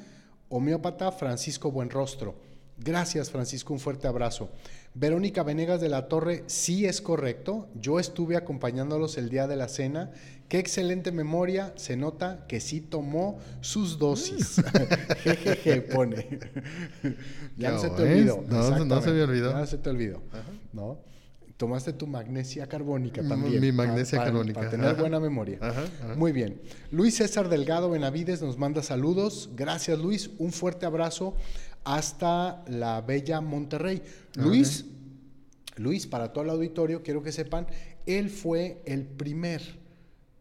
[0.49, 2.37] homeópata Francisco Buenrostro.
[2.79, 3.75] Gracias, Francisco.
[3.75, 4.51] Un fuerte abrazo.
[4.95, 7.69] Verónica Venegas de la Torre, sí es correcto.
[7.75, 10.11] Yo estuve acompañándolos el día de la cena.
[10.49, 11.73] Qué excelente memoria.
[11.77, 14.63] Se nota que sí tomó sus dosis.
[15.23, 16.41] Jejeje, pone.
[17.57, 18.45] ya no se te olvidó.
[18.49, 19.53] No, no se me olvidó.
[19.53, 20.23] Ya no se te olvidó.
[20.73, 20.99] ¿No?
[21.61, 23.61] Tomaste tu magnesia carbónica Mi- también.
[23.61, 24.99] mi magnesia para- carbónica, Para tener ajá.
[24.99, 25.59] buena memoria.
[25.61, 26.15] Ajá, ajá.
[26.15, 26.59] Muy bien.
[26.91, 29.51] Luis César Delgado Benavides nos manda saludos.
[29.57, 30.31] Gracias, Luis.
[30.39, 31.35] Un fuerte abrazo
[31.85, 34.01] hasta la bella Monterrey.
[34.37, 34.87] Luis,
[35.77, 37.67] Luis, para todo el auditorio, quiero que sepan,
[38.07, 39.61] él fue el primer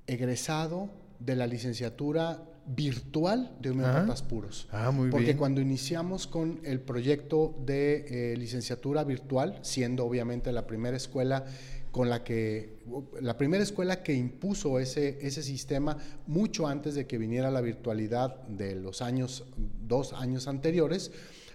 [0.07, 0.89] egresado
[1.19, 4.67] de la licenciatura virtual de homeópatas puros.
[4.71, 5.37] Ah, muy Porque bien.
[5.37, 11.45] cuando iniciamos con el proyecto de eh, licenciatura virtual, siendo obviamente la primera escuela
[11.91, 12.77] con la que
[13.19, 15.97] la primera escuela que impuso ese, ese sistema
[16.27, 19.45] mucho antes de que viniera la virtualidad de los años
[19.87, 21.11] dos años anteriores,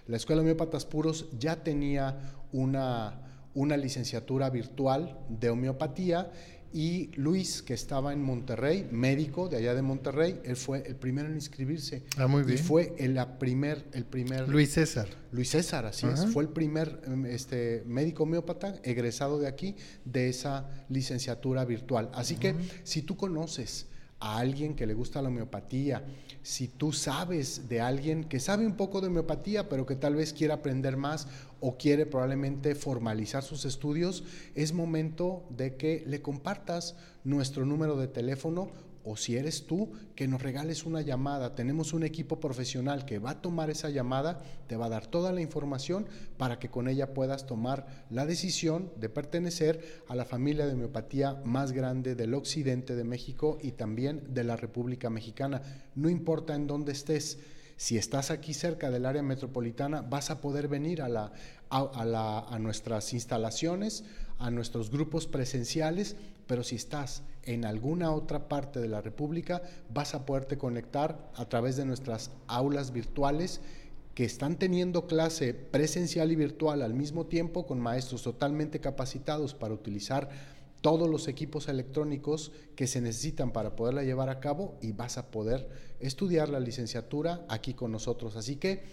[0.07, 2.19] la escuela de homeópatas puros ya tenía
[2.51, 3.21] una,
[3.53, 6.31] una licenciatura virtual de homeopatía
[6.75, 11.29] y Luis, que estaba en Monterrey, médico de allá de Monterrey, él fue el primero
[11.29, 12.03] en inscribirse.
[12.17, 12.57] Ah, muy Y bien.
[12.59, 15.07] fue el, la primer, el primer Luis César.
[15.31, 16.25] Luis César, así es.
[16.33, 22.09] Fue el primer em, este, médico homeópata egresado de aquí de esa licenciatura virtual.
[22.13, 22.53] Así que
[22.83, 23.85] si tú conoces
[24.19, 26.03] a alguien que le gusta la homeopatía,
[26.41, 30.33] si tú sabes de alguien que sabe un poco de homeopatía, pero que tal vez
[30.33, 31.27] quiera aprender más
[31.67, 38.07] o quiere probablemente formalizar sus estudios, es momento de que le compartas nuestro número de
[38.07, 38.69] teléfono
[39.03, 41.55] o si eres tú, que nos regales una llamada.
[41.55, 45.31] Tenemos un equipo profesional que va a tomar esa llamada, te va a dar toda
[45.31, 46.07] la información
[46.37, 51.41] para que con ella puedas tomar la decisión de pertenecer a la familia de homeopatía
[51.45, 55.63] más grande del occidente de México y también de la República Mexicana.
[55.95, 57.39] No importa en dónde estés.
[57.77, 61.31] Si estás aquí cerca del área metropolitana, vas a poder venir a,
[61.69, 64.05] a nuestras instalaciones,
[64.39, 66.15] a nuestros grupos presenciales,
[66.47, 69.61] pero si estás en alguna otra parte de la República,
[69.93, 73.61] vas a poderte conectar a través de nuestras aulas virtuales
[74.13, 79.73] que están teniendo clase presencial y virtual al mismo tiempo con maestros totalmente capacitados para
[79.73, 80.29] utilizar
[80.79, 85.31] todos los equipos electrónicos que se necesitan para poderla llevar a cabo y vas a
[85.31, 85.67] poder
[86.07, 88.35] estudiar la licenciatura aquí con nosotros.
[88.35, 88.83] Así que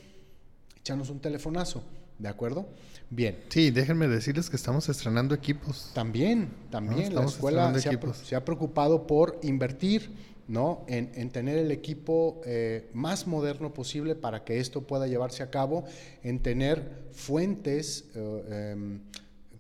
[0.79, 1.83] échanos un telefonazo,
[2.19, 2.69] ¿de acuerdo?
[3.11, 3.45] Bien.
[3.49, 5.91] Sí, déjenme decirles que estamos estrenando equipos.
[5.95, 10.11] También, también la escuela se ha, se ha preocupado por invertir
[10.49, 10.85] ¿no?
[10.89, 15.51] en, en tener el equipo eh, más moderno posible para que esto pueda llevarse a
[15.51, 15.85] cabo,
[16.23, 19.01] en tener fuentes, eh, em,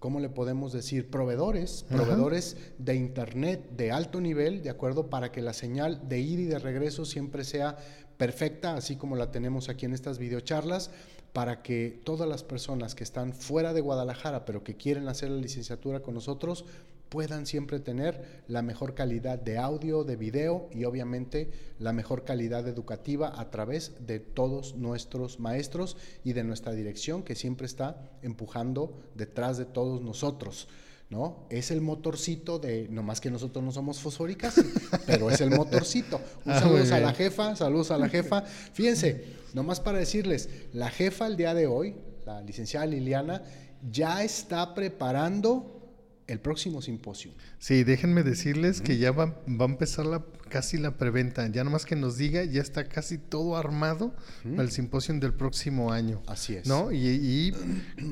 [0.02, 1.08] ¿cómo le podemos decir?
[1.08, 1.94] Proveedores, Ajá.
[1.94, 5.08] proveedores de Internet de alto nivel, ¿de acuerdo?
[5.08, 7.76] Para que la señal de ir y de regreso siempre sea
[8.16, 10.90] perfecta, así como la tenemos aquí en estas videocharlas,
[11.32, 15.40] para que todas las personas que están fuera de Guadalajara, pero que quieren hacer la
[15.40, 16.64] licenciatura con nosotros,
[17.12, 22.66] puedan siempre tener la mejor calidad de audio, de video y obviamente la mejor calidad
[22.66, 28.98] educativa a través de todos nuestros maestros y de nuestra dirección que siempre está empujando
[29.14, 30.68] detrás de todos nosotros.
[31.10, 31.46] ¿no?
[31.50, 34.54] Es el motorcito de, nomás que nosotros no somos fosfóricas,
[35.06, 36.18] pero es el motorcito.
[36.46, 38.40] Un Ah, saludos a la jefa, saludos a la jefa.
[38.40, 41.94] Fíjense, nomás para decirles, la jefa el día de hoy,
[42.24, 43.42] la licenciada Liliana,
[43.90, 45.81] ya está preparando
[46.28, 47.32] el próximo simposio.
[47.58, 51.46] Sí, déjenme decirles que ya va, va a empezar la, casi la preventa.
[51.48, 55.92] Ya nomás que nos diga, ya está casi todo armado para el simposio del próximo
[55.92, 56.22] año.
[56.26, 56.66] Así es.
[56.66, 56.92] ¿No?
[56.92, 57.52] Y, y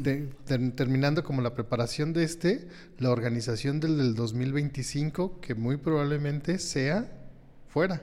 [0.03, 2.67] te- ter- terminando como la preparación de este,
[2.99, 7.11] la organización del, del 2025, que muy probablemente sea
[7.69, 8.03] fuera.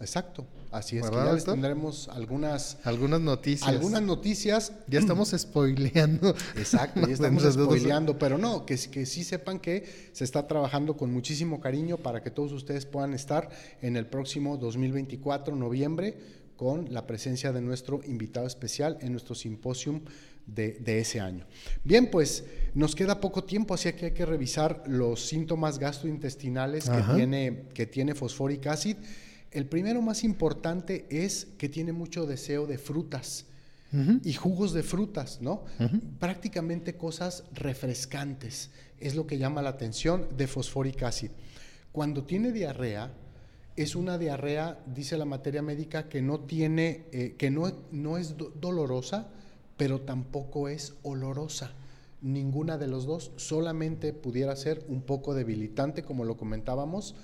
[0.00, 0.46] Exacto,
[0.78, 1.04] así es.
[1.04, 3.68] Que ¿Verdad, ya les tendremos algunas, Algunas noticias.
[3.68, 6.34] algunas noticias Ya estamos spoileando.
[6.56, 11.12] Exacto, ya estamos spoileando, pero no, que, que sí sepan que se está trabajando con
[11.12, 13.50] muchísimo cariño para que todos ustedes puedan estar
[13.82, 16.16] en el próximo 2024, noviembre,
[16.56, 20.00] con la presencia de nuestro invitado especial en nuestro simposium
[20.46, 21.44] de, de ese año.
[21.84, 27.02] Bien, pues nos queda poco tiempo, así que hay que revisar los síntomas gastrointestinales que
[27.14, 28.96] tiene, que tiene fosforic acid.
[29.50, 33.46] El primero más importante es que tiene mucho deseo de frutas
[34.24, 35.64] y jugos de frutas, ¿no?
[36.18, 38.70] Prácticamente cosas refrescantes.
[39.00, 41.30] Es lo que llama la atención de fosforic acid.
[41.92, 43.12] Cuando tiene diarrea,
[43.76, 48.36] es una diarrea, dice la materia médica, que no tiene, eh, que no, no es
[48.36, 49.28] do- dolorosa,
[49.78, 51.72] pero tampoco es olorosa.
[52.20, 57.14] Ninguna de los dos, solamente pudiera ser un poco debilitante, como lo comentábamos,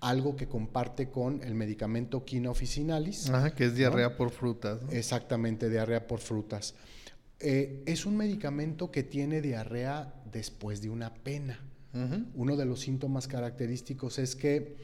[0.00, 3.28] algo que comparte con el medicamento quina officinalis.
[3.30, 4.82] Ajá, que es diarrea por frutas.
[4.82, 4.90] ¿no?
[4.92, 6.74] Exactamente, diarrea por frutas.
[7.38, 11.60] Eh, es un medicamento que tiene diarrea después de una pena.
[12.36, 14.76] Uno de los síntomas característicos es que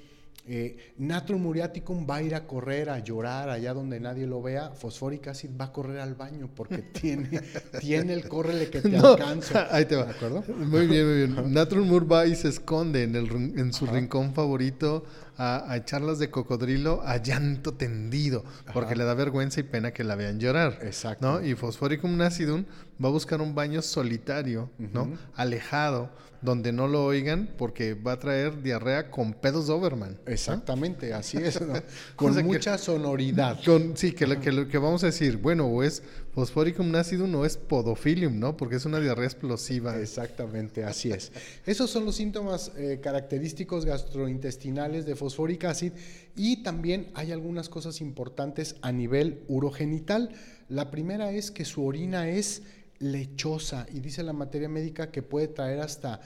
[0.48, 4.70] eh, Natrum muriaticum va a ir a correr, a llorar allá donde nadie lo vea.
[4.70, 7.40] Fosforic acid va a correr al baño porque tiene,
[7.80, 9.54] tiene el córrele que te No, alcanzo.
[9.70, 10.04] Ahí te va.
[10.04, 10.44] ¿De acuerdo?
[10.56, 11.52] Muy bien, muy bien.
[11.52, 15.04] Natron Moore va y se esconde en, el, en su rincón favorito
[15.38, 18.94] a, a charlas de cocodrilo a llanto tendido, porque Ajá.
[18.96, 20.78] le da vergüenza y pena que la vean llorar.
[20.82, 21.26] Exacto.
[21.40, 21.46] ¿no?
[21.46, 22.64] Y Fosforicum nacidum
[23.02, 25.10] va a buscar un baño solitario, ¿no?
[25.34, 26.10] Alejado,
[26.42, 30.18] donde no lo oigan, porque va a traer diarrea con pedos Doberman.
[30.26, 30.32] ¿no?
[30.32, 31.60] Exactamente, así es.
[31.60, 31.74] ¿no?
[32.16, 33.58] Con sea que- mucha sonoridad.
[33.64, 36.02] Con- sí, que, lo- que, lo- que vamos a decir, bueno, o es
[36.34, 38.56] Fosforicum nacidum o es Podophylium, ¿no?
[38.56, 39.98] Porque es una diarrea explosiva.
[39.98, 41.32] Exactamente, así es.
[41.64, 45.92] Esos son los síntomas eh, característicos gastrointestinales de fosforic acid
[46.36, 50.30] y también hay algunas cosas importantes a nivel urogenital.
[50.68, 52.62] La primera es que su orina es
[53.00, 56.20] lechosa y dice la materia médica que puede traer hasta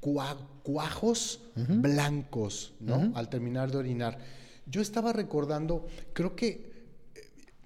[0.00, 3.12] cua- cuajos blancos, ¿no?
[3.14, 4.18] Al terminar de orinar.
[4.66, 6.72] Yo estaba recordando, creo que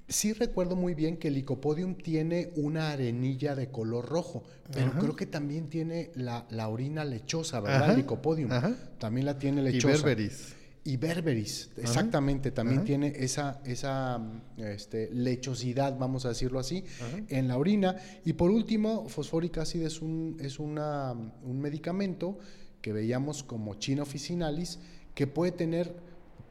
[0.08, 5.00] Sí recuerdo muy bien que el licopodium tiene una arenilla de color rojo, pero Ajá.
[5.00, 7.82] creo que también tiene la, la orina lechosa, ¿verdad?
[7.82, 8.52] Ajá, El licopodium.
[8.52, 8.76] ajá.
[9.00, 9.94] También la tiene Y lechosa.
[10.04, 10.54] berberis.
[10.87, 12.87] Y berberis, exactamente, también ajá.
[12.87, 17.18] tiene esa, esa mm, este, lechosidad, vamos a decirlo así, Ajá.
[17.28, 17.97] en la orina.
[18.24, 22.39] Y por último, fosforic acid es un, es una, un medicamento
[22.80, 24.78] que veíamos como china officinalis,
[25.14, 25.93] que puede tener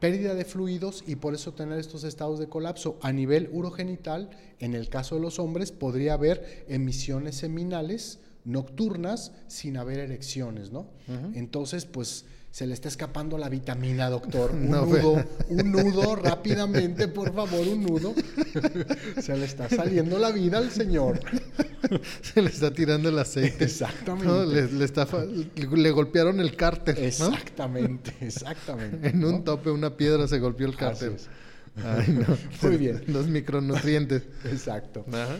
[0.00, 2.98] pérdida de fluidos y por eso tener estos estados de colapso.
[3.00, 4.28] A nivel urogenital,
[4.58, 10.88] en el caso de los hombres, podría haber emisiones seminales nocturnas sin haber erecciones, ¿no?
[11.34, 12.26] Entonces, pues
[12.56, 14.50] se le está escapando la vitamina, doctor.
[14.54, 18.14] Un No, nudo, un nudo, rápidamente, por favor, un nudo.
[19.20, 21.20] se le está saliendo la vida al señor.
[22.22, 23.62] Se le está tirando el aceite.
[23.64, 24.26] Exactamente.
[24.26, 24.44] ¿no?
[24.44, 25.06] Le, le está
[25.56, 26.98] le golpearon el cárter.
[26.98, 27.04] ¿no?
[27.04, 29.06] Exactamente, exactamente.
[29.06, 31.16] En un tope, una piedra se golpeó el cárter.
[31.76, 32.36] Ay, no.
[32.62, 33.04] Muy bien.
[33.06, 34.22] Los micronutrientes.
[34.46, 35.04] Exacto.
[35.12, 35.36] Ajá.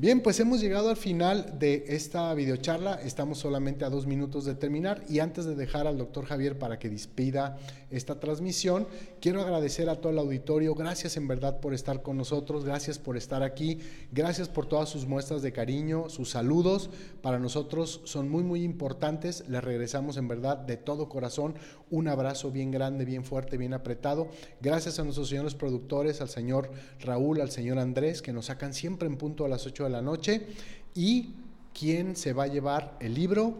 [0.00, 3.00] Bien, pues hemos llegado al final de esta videocharla.
[3.02, 6.78] Estamos solamente a dos minutos de terminar y antes de dejar al doctor Javier para
[6.78, 7.56] que despida
[7.90, 8.86] esta transmisión,
[9.20, 10.74] quiero agradecer a todo el auditorio.
[10.74, 13.78] Gracias en verdad por estar con nosotros, gracias por estar aquí,
[14.12, 16.90] gracias por todas sus muestras de cariño, sus saludos.
[17.22, 19.48] Para nosotros son muy, muy importantes.
[19.48, 21.54] Les regresamos en verdad de todo corazón
[21.90, 24.28] un abrazo bien grande, bien fuerte, bien apretado.
[24.60, 26.70] Gracias a nuestros señores productores, al señor
[27.00, 30.02] Raúl, al señor Andrés, que nos sacan siempre en punto a las 8 de la
[30.02, 30.46] noche.
[30.94, 31.34] Y
[31.72, 33.54] quien se va a llevar el libro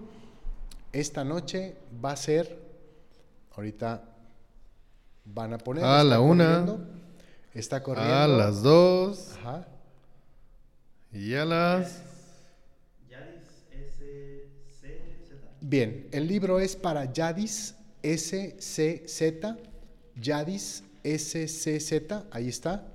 [0.92, 2.58] esta noche va a ser,
[3.52, 4.07] ahorita
[5.34, 5.84] van a poner.
[5.84, 6.44] A está la una.
[6.44, 6.86] corriendo,
[7.54, 8.14] Está corriendo.
[8.14, 9.66] A las dos Ajá.
[11.12, 12.02] y a las...
[15.60, 19.20] Bien, el libro es para Yadis SCZ,
[20.14, 21.92] Yadis SCZ,
[22.30, 22.86] ahí está,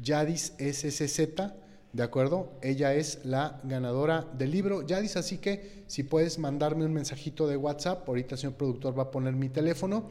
[0.00, 1.20] Yadis SCZ,
[1.92, 2.52] ¿De acuerdo?
[2.62, 4.80] Ella es la ganadora del libro.
[4.86, 8.98] Ya dice así que si puedes mandarme un mensajito de WhatsApp, ahorita el señor productor
[8.98, 10.08] va a poner mi teléfono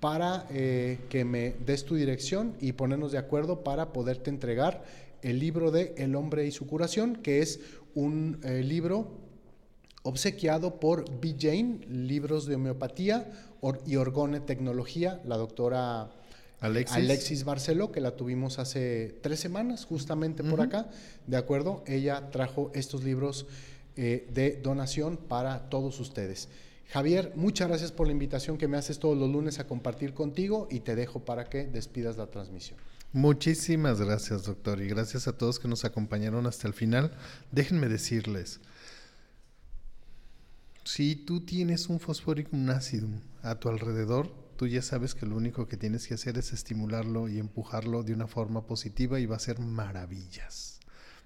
[0.00, 4.84] para eh, que me des tu dirección y ponernos de acuerdo para poderte entregar
[5.22, 7.60] el libro de El hombre y su curación, que es
[7.94, 9.08] un eh, libro
[10.02, 11.34] obsequiado por B.
[11.38, 13.32] Jane, libros de homeopatía
[13.86, 16.10] y orgone tecnología, la doctora
[16.60, 17.44] Alexis.
[17.44, 20.88] Barceló, que la tuvimos hace tres semanas, justamente por acá,
[21.26, 21.82] ¿de acuerdo?
[21.86, 23.46] Ella trajo estos libros
[23.96, 26.48] eh, de donación para todos ustedes.
[26.88, 30.68] Javier, muchas gracias por la invitación que me haces todos los lunes a compartir contigo
[30.70, 32.78] y te dejo para que despidas la transmisión.
[33.12, 37.12] Muchísimas gracias, doctor, y gracias a todos que nos acompañaron hasta el final.
[37.50, 38.60] Déjenme decirles,
[40.84, 45.66] si tú tienes un fosforicum acidum a tu alrededor, tú ya sabes que lo único
[45.66, 49.40] que tienes que hacer es estimularlo y empujarlo de una forma positiva y va a
[49.40, 50.78] ser maravillas.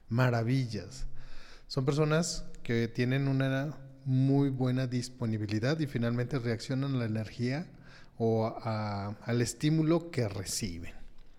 [0.08, 1.06] Maravillas.
[1.66, 7.66] Son personas que tienen una muy buena disponibilidad y finalmente reaccionan a la energía
[8.18, 10.94] o al estímulo que reciben.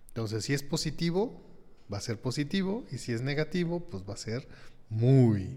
[0.08, 1.42] Entonces, si es positivo,
[1.92, 4.48] va a ser positivo y si es negativo, pues va a ser
[4.88, 5.56] muy,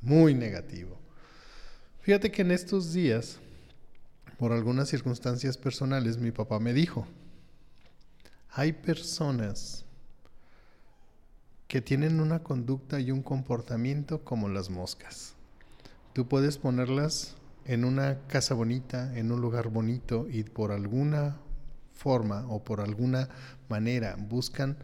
[0.00, 0.98] muy negativo.
[2.00, 3.38] Fíjate que en estos días
[4.42, 7.06] por algunas circunstancias personales, mi papá me dijo,
[8.50, 9.84] hay personas
[11.68, 15.36] que tienen una conducta y un comportamiento como las moscas.
[16.12, 21.40] Tú puedes ponerlas en una casa bonita, en un lugar bonito y por alguna
[21.92, 23.28] forma o por alguna
[23.68, 24.76] manera buscan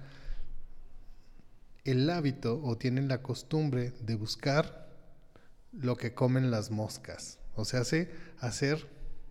[1.85, 4.89] el hábito o tienen la costumbre de buscar
[5.72, 7.39] lo que comen las moscas.
[7.57, 8.87] O sea, hace hacer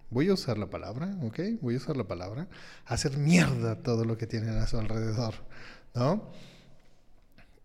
[0.10, 1.40] voy a usar la palabra, ¿ok?
[1.62, 2.48] Voy a usar la palabra,
[2.86, 5.34] hacer mierda todo lo que tienen a su alrededor,
[5.94, 6.30] ¿no?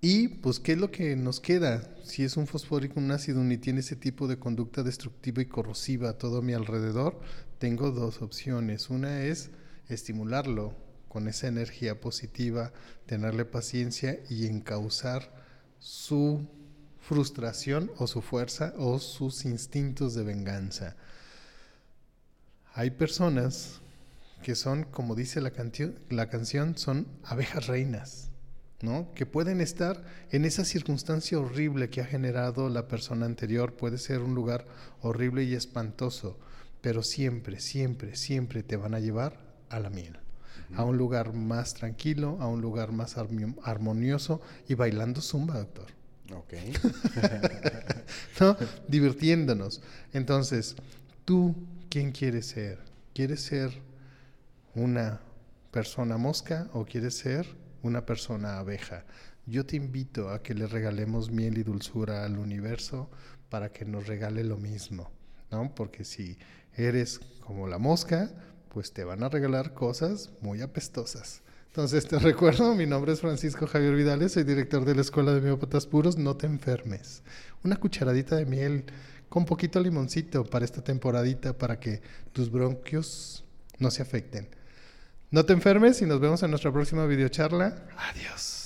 [0.04, 1.88] Y pues, ¿qué es lo que nos queda?
[2.02, 6.10] Si es un fosfórico, un ácido y tiene ese tipo de conducta destructiva y corrosiva
[6.10, 7.20] a todo mi alrededor,
[7.58, 8.90] tengo dos opciones.
[8.90, 9.50] Una es
[9.88, 10.74] estimularlo
[11.06, 12.72] con esa energía positiva,
[13.06, 15.32] tenerle paciencia y encauzar
[15.78, 16.48] su
[16.98, 20.96] frustración o su fuerza o sus instintos de venganza.
[22.74, 23.80] Hay personas
[24.42, 25.52] que son, como dice la,
[26.08, 28.31] la canción, son abejas reinas,
[28.82, 29.08] ¿no?
[29.14, 34.20] Que pueden estar en esa circunstancia horrible que ha generado la persona anterior, puede ser
[34.20, 34.66] un lugar
[35.00, 36.38] horrible y espantoso,
[36.80, 39.38] pero siempre, siempre, siempre te van a llevar
[39.70, 40.18] a la miel,
[40.74, 45.86] a un lugar más tranquilo, a un lugar más armonioso y bailando zumba, doctor.
[46.34, 46.54] Ok.
[48.40, 48.56] ¿No?
[48.88, 49.80] Divirtiéndonos.
[50.12, 50.76] Entonces,
[51.24, 51.54] tú
[51.88, 52.78] ¿quién quieres ser?
[53.14, 53.70] ¿Quieres ser
[54.74, 55.20] una
[55.70, 57.46] persona mosca o quieres ser
[57.82, 59.04] una persona abeja?
[59.46, 63.10] Yo te invito a que le regalemos miel y dulzura al universo
[63.48, 65.10] para que nos regale lo mismo,
[65.50, 65.74] ¿no?
[65.74, 66.38] Porque si
[66.74, 68.30] eres como la mosca,
[68.68, 71.42] pues te van a regalar cosas muy apestosas.
[71.66, 75.40] Entonces te recuerdo, mi nombre es Francisco Javier Vidales, soy director de la Escuela de
[75.40, 77.22] Miópatas Puros, no te enfermes.
[77.64, 78.84] Una cucharadita de miel
[79.28, 82.02] con poquito limoncito para esta temporadita para que
[82.32, 83.44] tus bronquios
[83.78, 84.48] no se afecten.
[85.32, 87.74] No te enfermes y nos vemos en nuestra próxima videocharla.
[88.10, 88.61] Adiós.